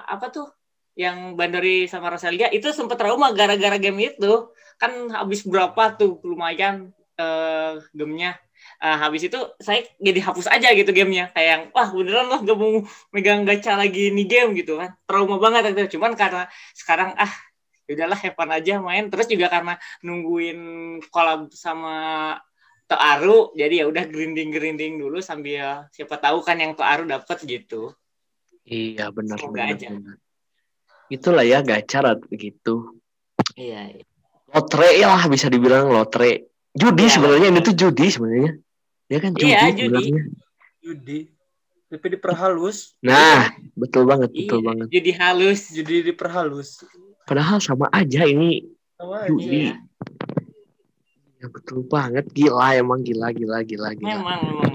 [0.07, 0.54] apa tuh
[0.95, 4.51] yang Bandori sama Rosalia itu sempet trauma gara-gara game itu.
[4.81, 8.39] Kan habis berapa tuh lumayan eh gamenya.
[8.81, 11.31] Eh, habis itu saya jadi hapus aja gitu gamenya.
[11.35, 12.81] Kayak yang wah beneran lah gak mau
[13.13, 14.95] megang gacha lagi ini game gitu kan.
[15.07, 15.99] Trauma banget itu.
[15.99, 17.31] Cuman karena sekarang ah
[17.87, 19.07] ya udahlah fun aja main.
[19.11, 20.59] Terus juga karena nungguin
[21.13, 21.95] collab sama
[22.85, 27.93] Toaru jadi ya udah grinding grinding dulu sambil siapa tahu kan yang Toaru dapat gitu.
[28.65, 29.89] Iya benar Semoga benar, aja.
[29.89, 30.17] benar.
[31.07, 32.97] Itulah ya gacha rat- gitu.
[33.55, 34.03] Iya iya.
[34.49, 36.47] lotre lah bisa dibilang lotre.
[36.71, 38.51] Judi Iya, sebenarnya ini tuh judi sebenarnya.
[39.07, 39.79] Ya kan judi Iya, judi.
[39.79, 40.23] sebenarnya.
[40.79, 41.19] Judi.
[41.85, 42.77] Tapi diperhalus.
[42.99, 44.87] Nah betul banget betul Iya, banget.
[44.91, 45.61] jadi halus.
[45.69, 46.69] Jadi diperhalus.
[47.23, 48.63] Padahal sama aja ini
[48.95, 49.71] sama Judi.
[49.71, 49.81] aja
[51.35, 54.07] Ya betul banget, gila emang gila gila gila gila.
[54.17, 54.73] memang memang.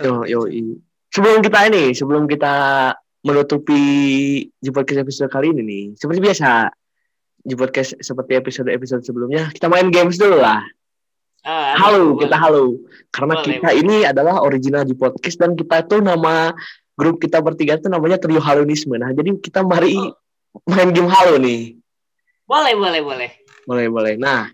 [0.00, 0.74] Yo yo i.
[1.08, 2.52] sebelum kita ini, sebelum kita
[3.28, 3.82] menutupi
[4.48, 6.72] di podcast episode kali ini nih, seperti biasa
[7.38, 10.64] di podcast seperti episode-episode sebelumnya, kita main games dulu lah.
[11.44, 12.26] Ah, Halo, boleh.
[12.26, 12.64] kita halo.
[13.08, 16.50] Karena Boleh, kita ini adalah original di podcast dan kita tuh nama
[16.92, 18.98] grup kita bertiga tuh namanya Trio Halonisme.
[18.98, 20.64] Nah, jadi kita mari Oh.
[20.66, 21.76] main game halo nih.
[22.48, 23.30] Boleh, boleh, boleh.
[23.68, 24.14] Boleh, boleh.
[24.18, 24.48] Nah,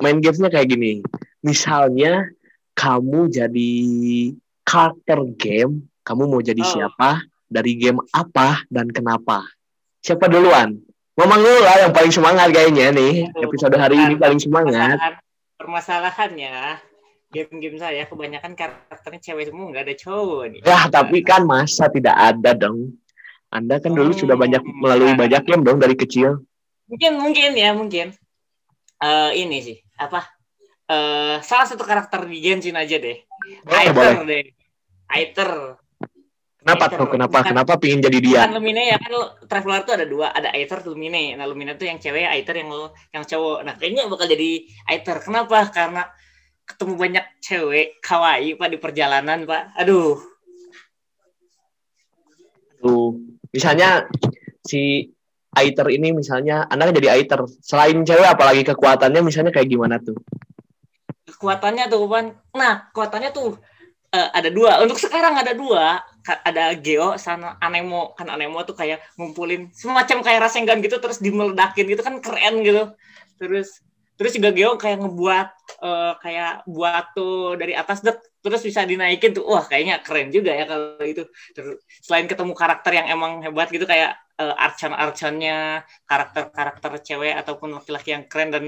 [0.00, 1.04] main gamesnya kayak gini.
[1.40, 2.26] Misalnya
[2.74, 3.72] kamu jadi
[4.66, 6.68] karakter game, kamu mau jadi Oh.
[6.68, 9.42] siapa, dari game apa, dan kenapa.
[10.04, 10.78] Siapa duluan?
[11.18, 13.26] Ngomong dulu lah yang paling semangat kayaknya nih.
[13.26, 14.94] Aduh, Episode hari ini paling semangat.
[14.94, 15.14] Permasalahan,
[15.58, 16.54] permasalahannya
[17.28, 20.60] game-game saya kebanyakan karakternya cewek semua nggak ada cowok nih.
[20.62, 22.94] Ya, tapi kan masa tidak ada dong.
[23.50, 25.24] Anda kan dulu Hmm, sudah banyak melalui nah.
[25.24, 26.44] banyak game dong dari kecil.
[26.88, 28.16] mungkin mungkin ya mungkin
[28.98, 30.24] Eh ini sih apa
[30.88, 33.22] eh salah satu karakter di Genshin aja deh
[33.62, 34.44] Boleh, Aether deh
[35.06, 35.50] Aether
[36.68, 36.98] Kenapa Aether.
[37.00, 37.08] tuh?
[37.08, 37.32] Kenapa?
[37.40, 38.40] Bukan- Kenapa pingin jadi dia?
[38.44, 39.12] kan Lumine ya kan
[39.48, 42.92] Traveler tuh ada dua ada Aether Lumine nah Lumine tuh yang cewek Aether yang lo
[43.08, 44.50] yang cowok nah kayaknya bakal jadi
[44.84, 46.04] Aether kenapa karena
[46.68, 50.20] ketemu banyak cewek kawaii pak di perjalanan pak aduh
[52.78, 53.16] Tuh,
[53.50, 54.06] misalnya
[54.62, 55.08] si
[55.50, 57.42] Aether ini misalnya Anda kan jadi Aether.
[57.58, 60.14] Selain cewek apalagi kekuatannya misalnya kayak gimana tuh?
[61.28, 63.60] kekuatannya tuh pan nah kekuatannya tuh
[64.12, 64.80] eh, ada dua.
[64.84, 66.00] Untuk sekarang ada dua.
[66.28, 68.12] Ada Geo sama Anemo.
[68.12, 72.02] Kan Anemo tuh kayak ngumpulin semacam kayak Rasengan gitu terus dimeledakin gitu.
[72.04, 72.92] Kan keren gitu.
[73.40, 73.80] Terus
[74.18, 75.48] terus juga Geo kayak ngebuat
[75.84, 78.18] eh, kayak batu dari atas dek.
[78.44, 79.44] Terus bisa dinaikin tuh.
[79.44, 81.24] Wah kayaknya keren juga ya kalau itu.
[81.56, 88.12] Terus selain ketemu karakter yang emang hebat gitu kayak eh, arcan-arcannya karakter-karakter cewek ataupun laki-laki
[88.12, 88.64] yang keren dan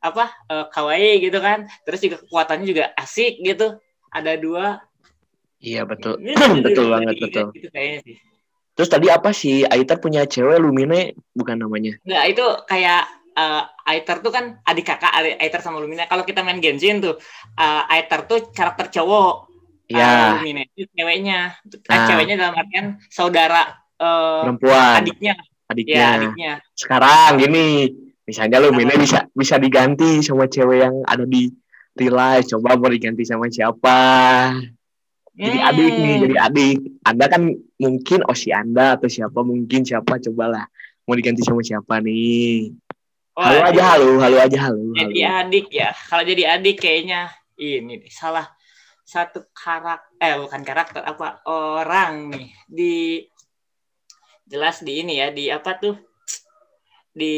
[0.00, 1.66] apa eh, kawaii gitu kan.
[1.82, 3.78] Terus juga kekuatannya juga asik gitu
[4.12, 4.82] ada dua
[5.60, 6.16] Iya betul.
[6.24, 7.68] Gitu, betul banget gitu, betul.
[7.68, 8.16] kayaknya sih
[8.80, 12.00] Terus tadi apa sih Aether punya cewek Lumine bukan namanya?
[12.00, 13.04] Enggak, itu kayak
[13.84, 16.08] Aether tuh kan adik kakak Aether sama Lumina.
[16.08, 17.20] Kalau kita main Genshin tuh
[17.60, 19.52] Aether tuh karakter cowok.
[19.90, 21.60] Ya, Lumina itu ceweknya.
[21.60, 22.06] Nah.
[22.08, 23.68] ceweknya dalam artian saudara
[24.00, 25.34] eh perempuan, adiknya.
[25.68, 25.98] adiknya.
[26.00, 26.52] Ya, adiknya.
[26.72, 27.90] Sekarang gini,
[28.24, 31.52] misalnya Lumine bisa bisa diganti sama cewek yang ada di
[32.08, 32.48] life.
[32.48, 33.98] Coba mau diganti sama siapa?
[35.34, 35.68] Jadi Hmm.
[35.68, 36.76] adik nih, jadi adik.
[37.04, 37.42] Anda kan
[37.76, 40.64] mungkin Osi Anda atau siapa mungkin siapa cobalah
[41.04, 42.72] mau diganti sama siapa nih?
[43.36, 44.82] Wah, Halo aja jadi- halo, halo aja halo.
[44.94, 45.40] Jadi halo.
[45.44, 45.90] adik ya.
[46.08, 48.44] Kalau jadi adik kayaknya ini nih, salah
[49.02, 52.94] satu karakter eh bukan karakter apa orang nih di
[54.46, 55.98] jelas di ini ya di apa tuh
[57.10, 57.34] di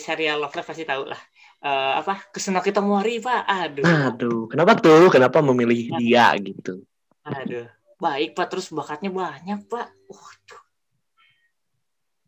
[0.00, 1.20] serial Love Live pasti tahu lah
[1.64, 5.08] Eh, apa Kusunoki Tomori pak aduh Aduh, kenapa tuh?
[5.08, 6.84] Kenapa memilih dia gitu?
[7.24, 7.64] aduh
[7.96, 10.60] baik pak terus bakatnya banyak pak Waduh,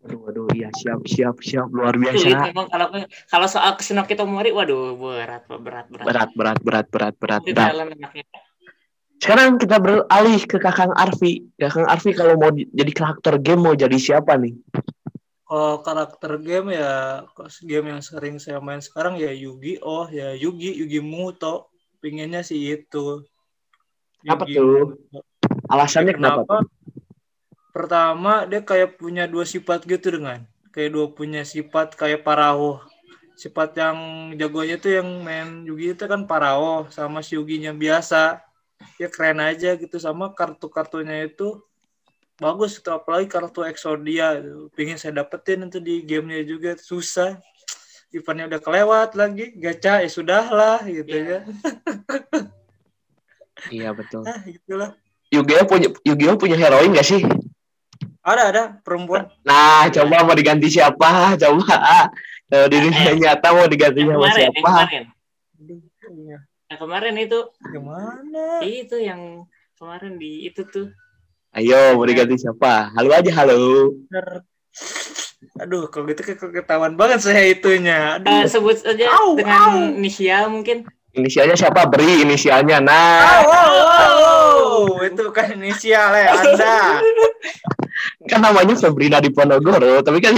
[0.08, 2.48] Aduh, aduh, iya siap, siap, siap, luar sulit biasa.
[2.48, 2.86] memang kalau
[3.28, 7.72] kalau soal Kusunoki Tomori waduh berat berat berat, Berat, berat, berat, berat, berat, berat.
[9.20, 11.44] Sekarang kita beralih ke Kakang Arfi.
[11.60, 14.56] Kakang Arfi kalau mau di- jadi karakter game mau jadi siapa nih?
[15.46, 17.22] Kalau karakter game ya
[17.62, 21.70] game yang sering saya main sekarang ya Yugi oh ya Yugi Yugi Muto
[22.02, 23.22] pinginnya sih itu
[24.26, 24.98] Apa Yugi tuh?
[25.06, 25.18] Muto.
[25.70, 26.42] Alasannya kenapa?
[26.42, 26.58] Kenapa?
[27.70, 30.42] Pertama dia kayak punya dua sifat gitu dengan
[30.74, 32.82] kayak dua punya sifat kayak Parao.
[33.38, 38.42] Sifat yang jagonya tuh yang main Yugi itu kan Parao sama si Yuginya biasa.
[38.98, 41.62] Ya keren aja gitu sama kartu-kartunya itu
[42.36, 44.40] bagus itu apalagi kartu Exodia.
[44.72, 47.40] Pingin saya dapetin itu di gamenya juga susah.
[48.08, 51.24] Eventnya udah kelewat lagi, gacha ya sudahlah gitu Iya.
[51.26, 51.40] ya.
[53.72, 54.22] Iya betul.
[54.22, 54.90] Ah, gitulah.
[55.32, 57.24] Yu-Gi-Oh punya Yu-Gi-Oh punya heroin gak sih?
[58.22, 61.34] Ada ada perempuan Nah, coba mau diganti siapa?
[61.40, 62.12] Coba.
[62.46, 64.70] Kalau di dunia nyata mau diganti sama kemarin yang siapa?
[64.70, 65.04] kemarin
[66.70, 68.44] yang kemarin itu Gimana?
[68.62, 69.22] itu yang
[69.74, 70.86] kemarin di itu tuh
[71.56, 72.92] Ayo, mau diganti siapa?
[72.92, 73.88] Halo aja, halo.
[75.56, 78.20] Aduh, kalau gitu kayak ketahuan banget saya itunya.
[78.20, 78.44] Aduh.
[78.44, 79.96] sebut saja Au, dengan au.
[79.96, 80.84] inisial mungkin
[81.16, 81.88] Inisialnya siapa?
[81.88, 82.76] Beri inisialnya.
[82.84, 85.00] Nah, au, au, au.
[85.00, 87.00] Itu kan inisial ya Anda.
[88.28, 90.36] kan namanya Sabrina di Ponorogo, tapi kan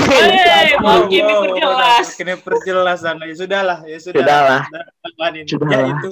[0.79, 2.15] mau gini au, perjelas.
[2.15, 3.27] Kini perjelas Anda.
[3.27, 4.23] Ya sudahlah, ya sudah.
[4.23, 4.63] Sudahlah.
[4.71, 5.49] Lakukan ini.
[5.51, 5.83] Sudahlah.
[5.83, 6.11] Ya itu.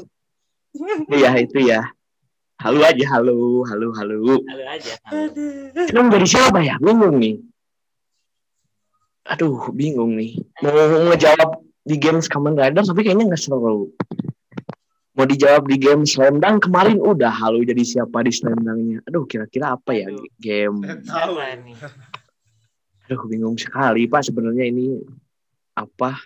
[1.14, 1.80] Iya itu ya.
[2.56, 4.16] Halo aja, halo, halo, halo.
[4.40, 4.96] Halo aja.
[5.12, 5.68] Aduh.
[5.76, 6.80] Sekarang dari siapa ya?
[6.80, 7.36] Bingung nih.
[9.28, 10.40] Aduh, bingung nih.
[10.64, 10.72] Mau
[11.12, 13.92] ngejawab di games Kamen Rider, tapi kayaknya nggak seru.
[15.16, 19.00] mau dijawab di game Slam Dunk kemarin udah halu jadi siapa di Slam Dunk-nya.
[19.08, 20.28] Aduh, kira-kira apa ya Aduh.
[20.36, 20.84] game?
[20.84, 21.76] Nih?
[23.08, 25.00] Aduh, bingung sekali Pak sebenarnya ini
[25.72, 26.20] apa?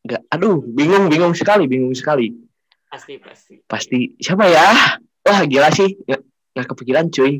[0.00, 2.32] Enggak, aduh, bingung, bingung sekali, bingung sekali.
[2.88, 3.54] Pasti pasti.
[3.68, 4.96] Pasti siapa ya?
[5.22, 5.94] Wah, gila sih.
[6.06, 6.20] Nggak,
[6.54, 7.32] nggak kepikiran cuy.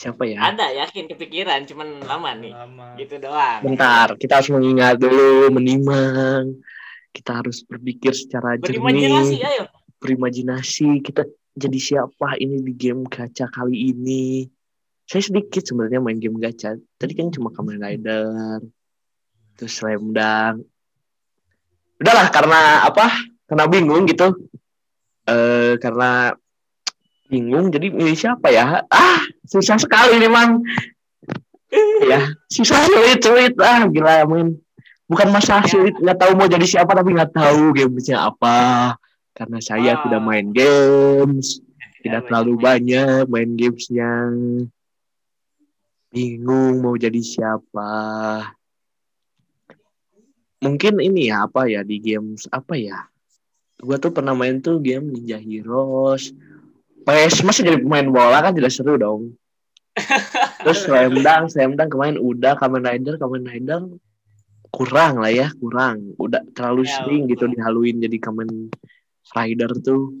[0.00, 0.40] Siapa ya?
[0.48, 2.56] Ada yakin kepikiran, cuman lama nih.
[2.56, 2.96] Lama.
[2.96, 3.60] Gitu doang.
[3.60, 6.56] Bentar, kita harus mengingat dulu, menimang.
[7.12, 9.64] Kita harus berpikir secara Berimajinasi jernih, ayo.
[10.00, 11.04] berimajinasi.
[11.04, 14.48] Kita jadi siapa ini di game gacha kali ini?
[15.04, 16.80] Saya sedikit sebenarnya main game gacha.
[16.96, 18.62] Tadi kan cuma Kamen Rider,
[19.58, 20.64] terus Slam Dunk.
[22.00, 23.10] Udahlah, karena apa?
[23.44, 24.48] Karena bingung gitu.
[25.28, 26.32] Eh, karena
[27.30, 28.82] bingung, jadi milih siapa ya?
[28.90, 30.60] Ah, susah sekali memang.
[32.02, 34.58] ya, susah sulit sulit ah gila men
[35.06, 35.70] bukan masalah Ya.
[35.70, 38.58] sulit nggak tahu mau jadi siapa tapi nggak tahu gamesnya apa
[39.30, 40.02] karena saya Ah.
[40.02, 41.62] tidak main games
[42.02, 42.62] tidak banyak terlalu main.
[42.66, 44.10] banyak main gamesnya
[46.10, 47.94] bingung mau jadi siapa
[50.58, 53.06] mungkin ini ya apa ya di games apa ya
[53.78, 56.34] gua tuh pernah main tuh game Ninja Heroes
[57.10, 59.34] PS masih jadi pemain bola kan tidak seru dong
[60.62, 63.82] Terus Slam Dunk, Slam Dunk kemarin udah Kamen Rider, Kamen Rider
[64.70, 66.14] kurang lah ya, kurang.
[66.14, 68.70] Udah terlalu Ya, sering gitu dihaluin jadi Kamen
[69.34, 70.14] Rider tuh.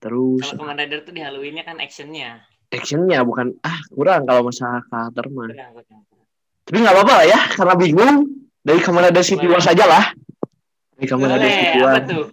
[0.00, 2.40] Terus Kalau Kamen Rider tuh di Halloween-nya kan actionnya.
[2.68, 5.52] actionnya bukan ah kurang kalau masalah karakter mah.
[5.52, 6.02] Kurang, kurang.
[6.64, 8.16] Tapi nggak apa-apa lah ya, karena bingung
[8.60, 9.60] dari Kamen Rider City Boleh.
[9.60, 10.04] Wars aja lah.
[10.96, 12.04] Dari Kamen Rider City apa Wars.
[12.08, 12.24] tuh?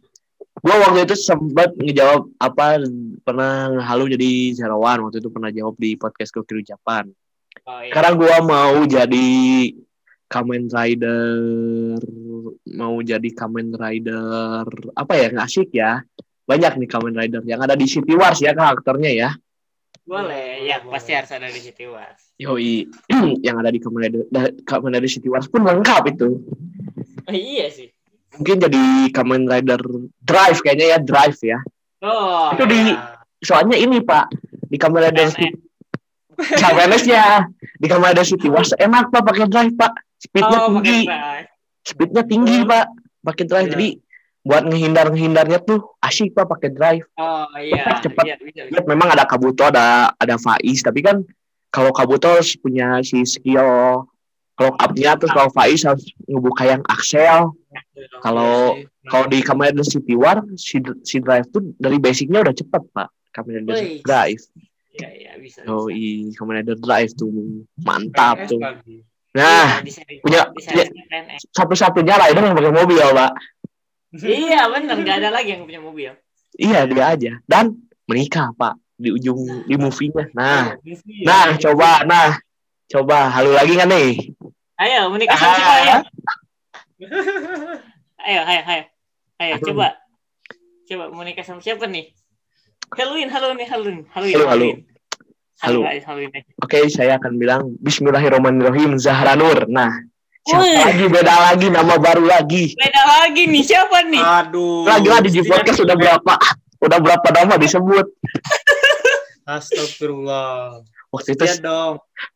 [0.66, 2.82] Gua waktu itu sempat ngejawab apa
[3.22, 7.05] pernah ngehalu jadi One waktu itu pernah jawab di podcast Gokiru Japan.
[7.70, 7.93] Oh, iya.
[7.93, 9.30] Sekarang gua mau jadi
[10.26, 12.01] Kamen Rider,
[12.74, 14.66] mau jadi Kamen Rider
[14.97, 16.01] apa ya nggak asik ya?
[16.49, 19.30] Banyak nih Kamen Rider yang ada di City Wars ya karakternya ya.
[20.01, 20.97] Boleh, ya boleh.
[20.97, 22.34] pasti harus ada di City Wars.
[22.41, 22.89] Yoi,
[23.45, 24.22] yang ada di Kamen Rider,
[24.66, 26.41] Kamen Rider City Wars pun lengkap itu.
[27.30, 27.94] Oh, iya sih.
[28.36, 29.79] Mungkin jadi Kamen Rider
[30.19, 31.59] Drive kayaknya ya Drive ya.
[32.03, 33.17] Oh, Itu di Ya.
[33.41, 34.31] soalnya ini Pak
[34.67, 35.39] di Kamen Rider PNS.
[36.99, 37.47] City nya
[37.79, 39.93] di Kamen Rider City Wars enak Pak pakai Drive Pak.
[40.15, 40.99] Speednya oh, tinggi.
[41.86, 42.67] speednya tinggi Oh.
[42.67, 42.86] pak
[43.21, 43.73] pakai drive Iya.
[43.77, 43.88] jadi
[44.41, 48.01] buat ngehindar ngehindarnya tuh asik pak pakai drive Oh, iya.
[48.01, 48.23] Cepet.
[48.25, 48.73] Iya, bisa, bisa.
[48.73, 51.21] Lihat, memang ada Kabuto ada ada Faiz tapi kan
[51.69, 54.05] kalau Kabuto punya si skill
[54.55, 57.51] kalau upnya terus kalau Faiz harus ngebuka yang Axel
[58.19, 59.05] kalau Iya sih.
[59.05, 63.07] kalau di Kamen Rider City War si, si drive tuh dari basicnya udah cepet pak
[63.29, 63.99] Kamen Rider.
[64.01, 64.43] Drive
[64.95, 65.59] Iya, iya, bisa.
[65.67, 65.99] oh bisa.
[65.99, 67.27] i Kamen Rider Drive tuh
[67.77, 68.95] mantap PNS tuh lagi.
[69.31, 70.89] nah Iya, punya-
[71.51, 73.31] satu-satunya rider yang pakai mobil pak
[74.15, 74.95] Iya, benar.
[74.95, 76.11] Nggak ada lagi yang punya mobil.
[76.55, 77.75] Iya dia aja dan
[78.07, 79.35] menikah pak di ujung
[79.67, 80.31] di movie-nya.
[80.31, 80.95] Nah, Iya.
[81.21, 82.39] nah coba, nah
[82.87, 84.15] coba halu lagi kan nih?
[84.76, 85.95] Ayo, menikah sama siapa, ayo.
[85.95, 86.03] Ah,
[88.26, 88.84] Ayo, ayo, ayo.
[89.39, 89.65] Ayo, Aduh.
[89.71, 89.88] coba.
[90.86, 92.11] Coba mau nikah sama siapa nih?
[92.91, 94.36] Halloween, Halloween, Halloween, Halloween.
[94.36, 94.67] Halo, halo.
[95.63, 95.80] Halo.
[95.88, 96.32] Halloween.
[96.59, 99.63] Oke, saya akan bilang Bismillahirrahmanirrahim Zahra Nur.
[99.71, 99.95] Nah,
[100.43, 100.78] siapa Wih.
[100.84, 102.76] lagi beda lagi nama baru lagi.
[102.76, 104.19] Beda lagi nih, siapa nih?
[104.21, 104.84] Aduh.
[104.84, 106.34] Lagi lagi di podcast udah berapa?
[106.84, 108.05] Udah berapa nama disebut?
[109.47, 110.84] Astagfirullah.
[111.16, 111.93] Waktu itu Ya dong.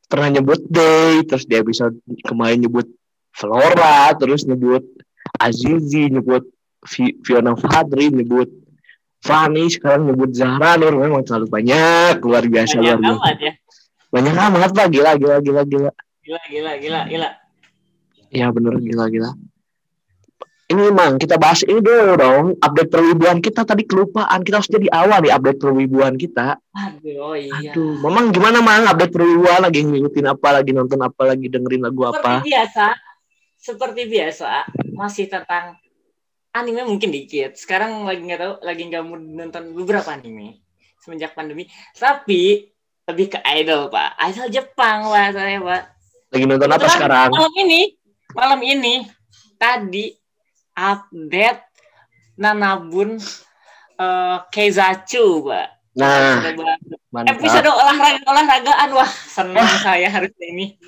[0.07, 2.87] pernah nyebut Day, terus di episode kemarin nyebut
[3.29, 4.81] Flora, terus nyebut
[5.35, 6.47] Azizi, nyebut
[7.21, 8.47] Fiona Fadri, nyebut
[9.19, 10.95] Fani, sekarang nyebut Zahra Nur.
[10.95, 13.19] Memang terlalu banyak, luar biasa, Banyak luar biasa.
[13.19, 13.51] amat ya.
[14.09, 15.91] Banyak amat pak, gila, gila, gila, gila.
[16.23, 17.29] Gila, gila, gila, gila.
[18.31, 19.29] Ya bener, gila, gila.
[20.69, 24.45] Ini mang, kita bahas ini dulu dong, update perwibuan kita tadi kelupaan.
[24.45, 26.61] Kita harus jadi awal nih update perwibuan kita.
[26.77, 27.73] Aduh, oh iya.
[27.73, 32.05] Aduh, memang gimana mang update perwibuan lagi ngikutin apa, lagi nonton apa, lagi dengerin lagu
[32.13, 32.45] Seperti apa?
[32.45, 32.85] biasa,
[33.57, 34.49] seperti biasa,
[34.93, 35.73] masih tentang
[36.53, 37.57] anime mungkin dikit.
[37.57, 40.61] Sekarang lagi nggak tahu, lagi nggak mau nonton beberapa anime
[41.01, 41.65] semenjak pandemi.
[41.97, 42.69] Tapi
[43.09, 44.21] lebih ke idol, Pak.
[44.21, 45.83] Idol Jepang, Pak, saya, Pak.
[46.29, 47.33] Lagi nonton apa sekarang?
[47.33, 47.81] Malam ini,
[48.37, 48.93] malam ini
[49.57, 50.18] tadi
[50.79, 51.61] update
[52.35, 53.19] Nanabun
[53.99, 55.67] eh Keizachu, Pak.
[55.99, 56.39] Nah,
[57.11, 57.35] mantap.
[57.35, 60.79] episode olahraga olahragaan wah senang saya hari ini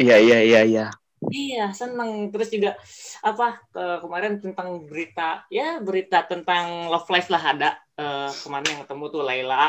[0.00, 0.86] Iya, iya, iya, iya.
[1.28, 2.72] iya senang terus juga
[3.20, 8.80] apa ke- kemarin tentang berita ya berita tentang love life lah ada Eh, kemarin yang
[8.88, 9.68] ketemu tuh Laila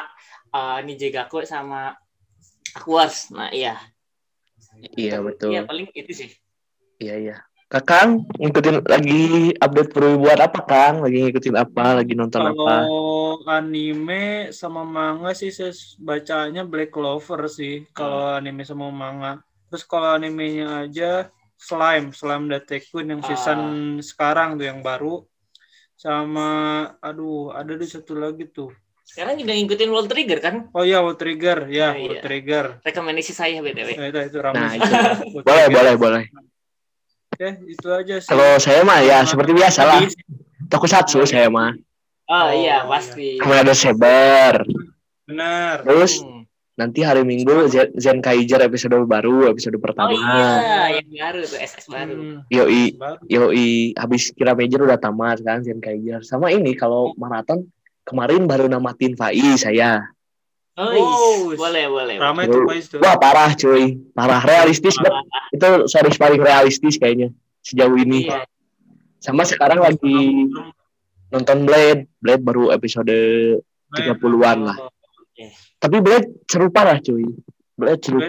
[0.50, 1.92] uh, Nijigaku sama
[2.72, 3.76] Aquars nah iya
[4.96, 5.52] Iya, betul.
[5.52, 6.30] iya paling itu sih
[7.04, 7.36] Iya, iya.
[7.74, 11.02] Kakang ngikutin lagi update perwibuan apa Kang?
[11.02, 11.98] Lagi ngikutin apa?
[11.98, 12.86] Lagi nonton apa?
[12.86, 17.82] Kalau anime sama manga sih saya bacanya Black Clover sih.
[17.90, 19.42] Kalau anime sama manga.
[19.74, 23.60] Terus kalau animenya aja Slime, Slime Detective yang season
[24.06, 25.26] sekarang tuh yang baru.
[25.98, 26.50] Sama
[27.02, 28.70] aduh, ada di satu lagi tuh.
[29.02, 30.56] Sekarang juga ngikutin World Trigger kan?
[30.78, 31.66] Oh iya, World Trigger.
[31.74, 32.24] Ya, Oh, World iya.
[32.24, 32.66] Trigger.
[32.86, 33.98] Rekomendasi saya BTW.
[33.98, 34.62] Nah, itu, itu ramai.
[34.62, 35.42] Nah, itu.
[35.42, 36.24] Boleh, boleh, boleh.
[37.34, 38.30] Oke, itu aja sih.
[38.30, 40.02] Kalau saya mah ya seperti biasa lah.
[40.70, 41.74] Tokusatsu saya mah.
[42.24, 42.88] Oh, Oh, iya, iya.
[42.88, 43.36] pasti.
[43.36, 44.64] Kemudian ada Saber.
[45.26, 45.84] Benar.
[45.84, 46.46] Terus Hmm.
[46.74, 50.14] nanti hari Minggu Zen, Kaiser episode baru, episode Oh pertama.
[50.14, 52.14] iya, yang baru tuh SS baru.
[52.16, 52.96] Hmm, Yoi,
[53.28, 53.70] yoi.
[53.94, 56.24] Habis kira major udah tamat kan Zen Kaiser.
[56.24, 57.68] Sama ini kalau maraton
[58.04, 60.13] kemarin baru namatin Fai saya.
[60.74, 61.58] Oh, Oh, iya.
[61.58, 62.16] boleh, boleh.
[62.18, 62.98] Ramai tuh tuh.
[62.98, 65.26] Wah parah cuy, parah realistis banget.
[65.54, 67.30] Itu series paling realistis kayaknya
[67.62, 68.26] sejauh ini.
[68.26, 68.50] Iya.
[69.22, 70.50] Sama sekarang lagi
[71.30, 73.14] nonton Blade, Blade baru episode
[73.94, 74.78] 30-an lah.
[75.78, 77.22] Tapi Blade seru parah cuy.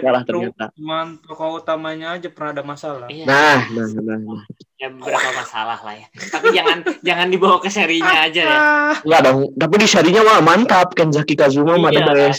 [0.03, 0.39] Parah seru.
[0.45, 0.65] ternyata.
[0.75, 3.07] Cuman tokoh utamanya aja pernah ada masalah.
[3.07, 3.25] Iya.
[3.25, 4.43] Nah, nah, nah, nah.
[4.75, 6.07] Ya beberapa masalah lah ya.
[6.11, 8.59] Tapi jangan jangan dibawa ke serinya aja ya.
[9.01, 10.91] Enggak dong, tapi di serinya mah mantap.
[10.93, 12.31] Kenzaki Kazuma mah the Iya.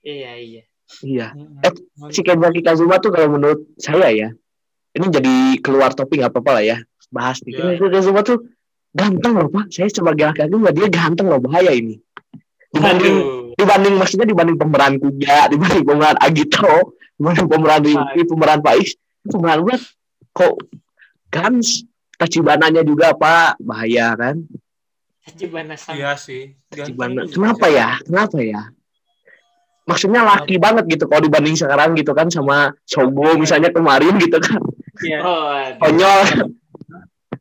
[0.00, 0.62] Iya, iya.
[1.00, 1.26] Iya.
[1.64, 1.72] Eh,
[2.12, 4.28] Si Kenzaki Kazuma tuh kalau menurut saya ya,
[4.96, 6.76] ini jadi keluar topik nggak apa-apa lah ya.
[7.08, 7.56] Bahas nih.
[7.56, 7.62] Iya.
[7.76, 8.38] Kenzaki Kazuma tuh
[8.90, 9.70] ganteng loh Pak.
[9.70, 11.96] Saya sebagai laki-laki dia ganteng loh bahaya ini.
[12.70, 13.52] Dibanding Aduh.
[13.58, 18.94] dibanding maksudnya dibanding pemeran Kuja, dibanding pemeran Agito, dibanding pemeran Rinki, pemeran Pais,
[19.26, 19.76] pemeran gue
[20.30, 20.54] kok
[21.30, 21.82] Gans
[22.14, 24.44] Tachibananya juga Pak bahaya kan?
[25.24, 25.96] Tachibana sama.
[25.96, 26.52] Iya sih.
[26.68, 27.24] Tachibana.
[27.24, 27.96] Kenapa ya?
[28.04, 28.68] Kenapa ya?
[29.88, 34.60] Maksudnya laki banget gitu kalau dibanding sekarang gitu kan sama Sogo misalnya kemarin gitu kan.
[35.00, 35.56] Iya, Oh.
[35.80, 36.20] Konyol.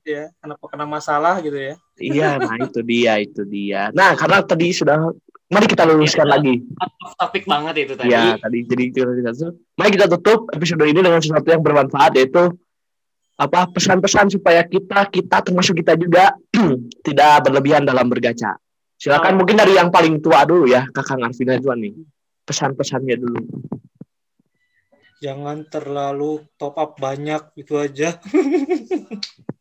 [0.09, 0.25] Iya.
[0.41, 1.75] Kenapa kena masalah gitu ya?
[2.01, 3.93] iya, nah itu dia, itu dia.
[3.93, 5.13] Nah, karena tadi sudah
[5.47, 6.33] mari kita luruskan Iya.
[6.33, 6.55] lagi.
[7.15, 8.09] Topik banget itu tadi.
[8.09, 12.49] Ya, tadi jadi kita Mari kita tutup episode ini dengan sesuatu yang bermanfaat yaitu
[13.39, 16.35] apa pesan-pesan supaya kita kita termasuk kita juga
[17.07, 18.57] tidak berlebihan dalam bergaca.
[18.99, 19.37] Silakan Oh.
[19.43, 21.95] mungkin dari yang paling tua dulu ya, Kakang Arvina Juan nih.
[22.43, 23.39] Pesan-pesannya dulu.
[25.19, 28.15] Jangan terlalu top up banyak itu aja.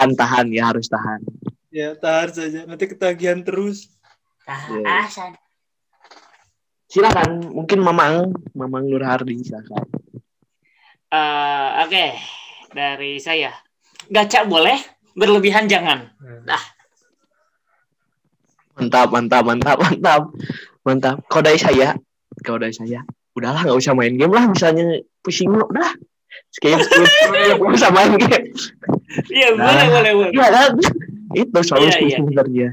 [0.00, 1.20] Tahan, tahan ya harus tahan.
[1.68, 2.64] Ya, tahan saja.
[2.64, 3.92] Nanti ketagihan terus.
[4.48, 5.36] Sad-
[6.88, 9.84] Silakan, mungkin Mamang, Mamang Nur Hardi silakan.
[11.12, 12.16] Eh, Oke,
[12.72, 13.52] dari saya.
[14.08, 14.80] Gacha boleh,
[15.12, 16.08] berlebihan jangan.
[18.80, 20.22] Mantap, mantap, mantap, mantap.
[20.80, 21.16] Mantap.
[21.28, 21.92] Kodai saya,
[22.40, 23.04] kodai saya.
[23.36, 25.92] Udahlah nggak usah main game lah misalnya pusing lo udah.
[26.50, 28.50] Skip, skip, skip, nggak usah main game.
[29.26, 29.70] Iya, Nah.
[29.70, 30.30] boleh, boleh, boleh.
[30.34, 30.70] Iya kan?
[31.30, 32.18] Itu solusi Iya, iya.
[32.18, 32.68] sebenarnya.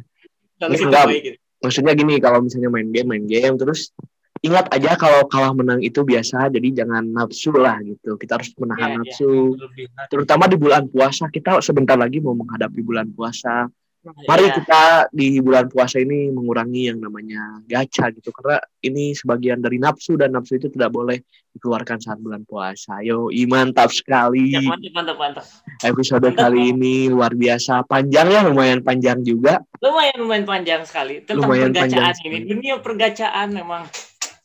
[0.57, 1.37] Gitu.
[1.57, 3.93] Maksudnya gini, kalau misalnya main game, main game terus
[4.41, 8.17] ingat aja kalau kalah menang itu biasa, jadi jangan nafsu lah gitu.
[8.17, 8.97] Kita harus menahan Iya, iya.
[9.01, 9.29] nafsu.
[9.57, 10.05] Berlebihan.
[10.09, 13.69] Terutama di bulan puasa, kita sebentar lagi mau menghadapi bulan puasa.
[14.07, 14.55] Mari Iya.
[14.55, 20.15] kita di bulan puasa ini mengurangi yang namanya gacha gitu karena ini sebagian dari nafsu
[20.15, 21.19] dan nafsu itu tidak boleh
[21.51, 23.01] dikeluarkan saat bulan puasa.
[23.01, 24.53] Yo, i, mantap sekali.
[24.53, 25.45] Ya, mantap, mantap, mantap.
[25.81, 26.71] Episode Mantap, kali Bang.
[26.75, 27.73] ini luar biasa.
[27.83, 29.59] Panjang ya, lumayan panjang juga.
[29.77, 32.15] Lumayan lumayan panjang sekali tentang Lumayan pergacaan ini.
[32.15, 32.37] sekali.
[32.45, 33.83] Dunia pergacaan memang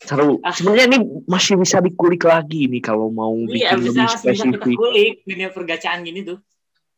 [0.03, 0.43] Seru.
[0.43, 0.51] Ah.
[0.51, 4.19] Sebenarnya ini masih bisa dikulik lagi nih kalau mau iya bikin bisa lebih masih bisa
[4.19, 4.75] kita spesifik.
[4.75, 6.39] kulik dunia pergacaan gini tuh.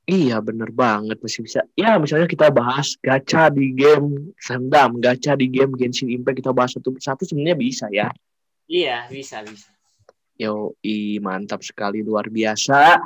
[0.04, 1.64] Iya, bener banget masih bisa.
[1.72, 6.76] Ya, misalnya kita bahas gacha di game Sendam, gacha di game Genshin Impact kita bahas
[6.76, 8.12] satu persatu sebenarnya bisa ya.
[8.68, 9.72] Iya, bisa bisa.
[10.36, 13.00] Yo, i mantap sekali luar biasa.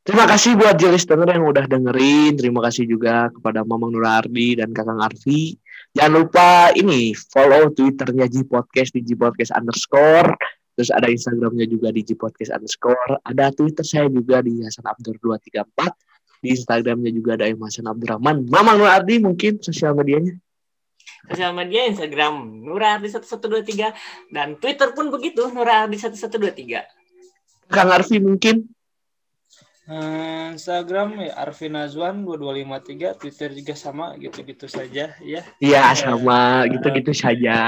[0.00, 2.34] Terima kasih buat J listener yang udah dengerin.
[2.34, 5.54] Terima kasih juga kepada Mamang Nurardi dan Kakang Arfi.
[5.94, 10.34] Jangan lupa ini follow Twitternya G Podcast di G Podcast underscore.
[10.74, 13.22] Terus ada Instagramnya juga di G Podcast underscore.
[13.22, 16.10] Ada Twitter saya juga di Hasan Abdur 234.
[16.40, 18.48] Di Instagramnya juga ada Hasan Abdurrahman.
[18.48, 20.40] Mamang Nurardi mungkin sosial medianya.
[21.28, 27.68] Sosial media Instagram Nurardi 1123 dan Twitter pun begitu Nurardi 1123.
[27.70, 28.66] Kang Arfi mungkin.
[29.90, 35.42] Eh, Instagram ya Arvin Azwan 2253, Twitter juga sama gitu-gitu saja ya.
[35.58, 37.58] Iya sama gitu-gitu saja.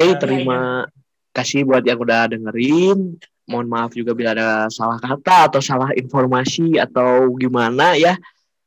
[0.00, 0.84] Ya, terima
[1.32, 3.16] kasih buat yang udah dengerin
[3.48, 8.16] mohon maaf juga bila ada salah kata atau salah informasi atau gimana ya.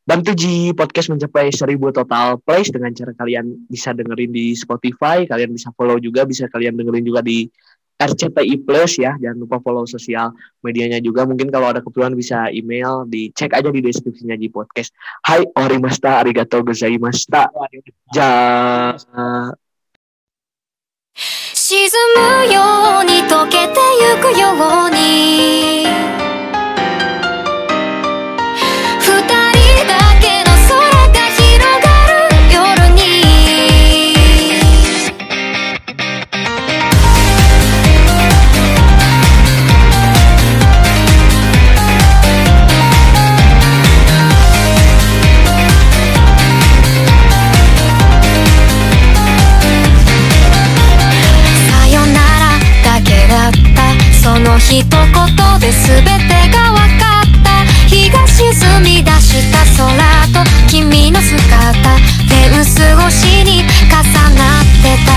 [0.08, 5.52] Bantu Ji podcast mencapai seribu total plays dengan cara kalian bisa dengerin di Spotify, kalian
[5.52, 7.44] bisa follow juga, bisa kalian dengerin juga di
[7.98, 9.20] RCTI Plus ya.
[9.20, 10.32] Jangan lupa follow sosial
[10.64, 11.28] medianya juga.
[11.28, 14.96] Mungkin kalau ada keperluan bisa email, dicek aja di deskripsinya Ji podcast.
[15.28, 17.52] Hai orimasta arigato gozaimasta.
[18.16, 18.30] Ja
[21.70, 21.78] 沈
[22.16, 22.62] むよ
[23.02, 24.54] うに溶けてゆくよ
[24.86, 25.86] うに
[54.70, 54.84] 一言
[55.62, 56.12] で全て
[56.52, 57.48] が分かった。
[57.88, 58.44] 日が沈
[58.84, 59.88] み出した空
[60.34, 61.40] と君の姿。
[62.30, 63.96] レンス越しに重
[64.36, 65.10] なってた。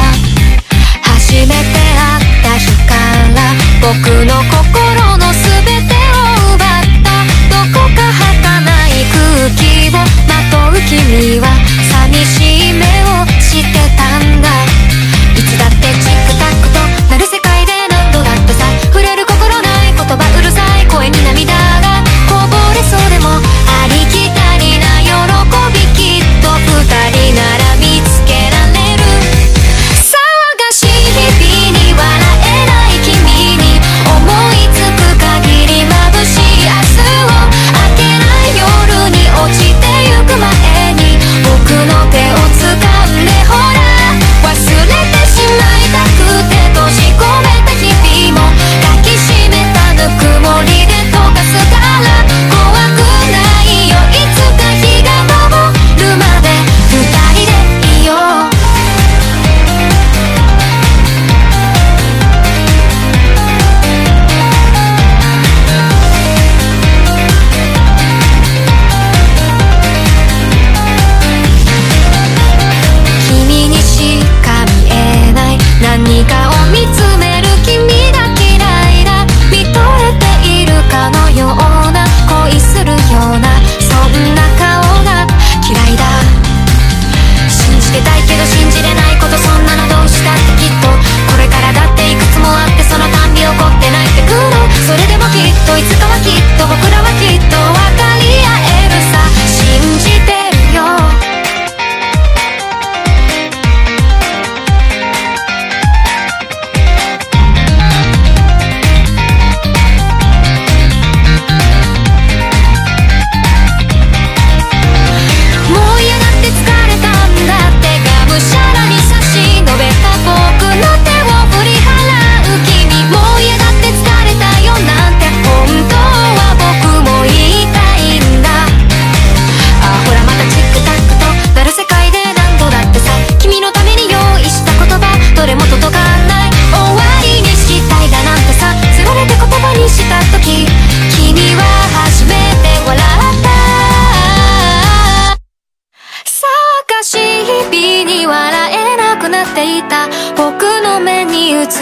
[1.02, 2.94] 初めて会った日か
[3.34, 3.38] ら
[3.82, 3.90] 僕
[4.24, 5.42] の心の全
[5.88, 7.10] てを奪った。
[7.50, 8.46] どこか儚
[8.86, 11.44] い空気をまとう君は。
[11.90, 12.49] 寂しい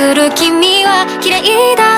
[0.09, 1.98] する君は嫌いだ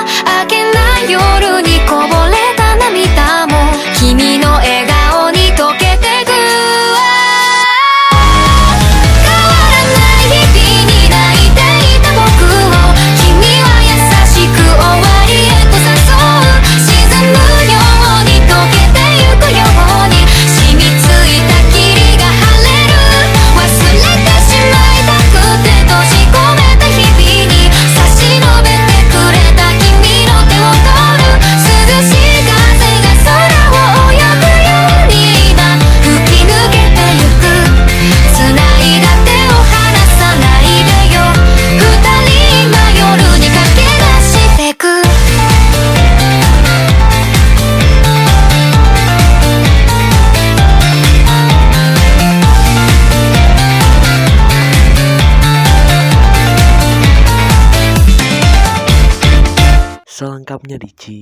[60.61, 61.17] makamnya di Ci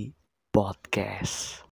[0.52, 1.69] Podcast.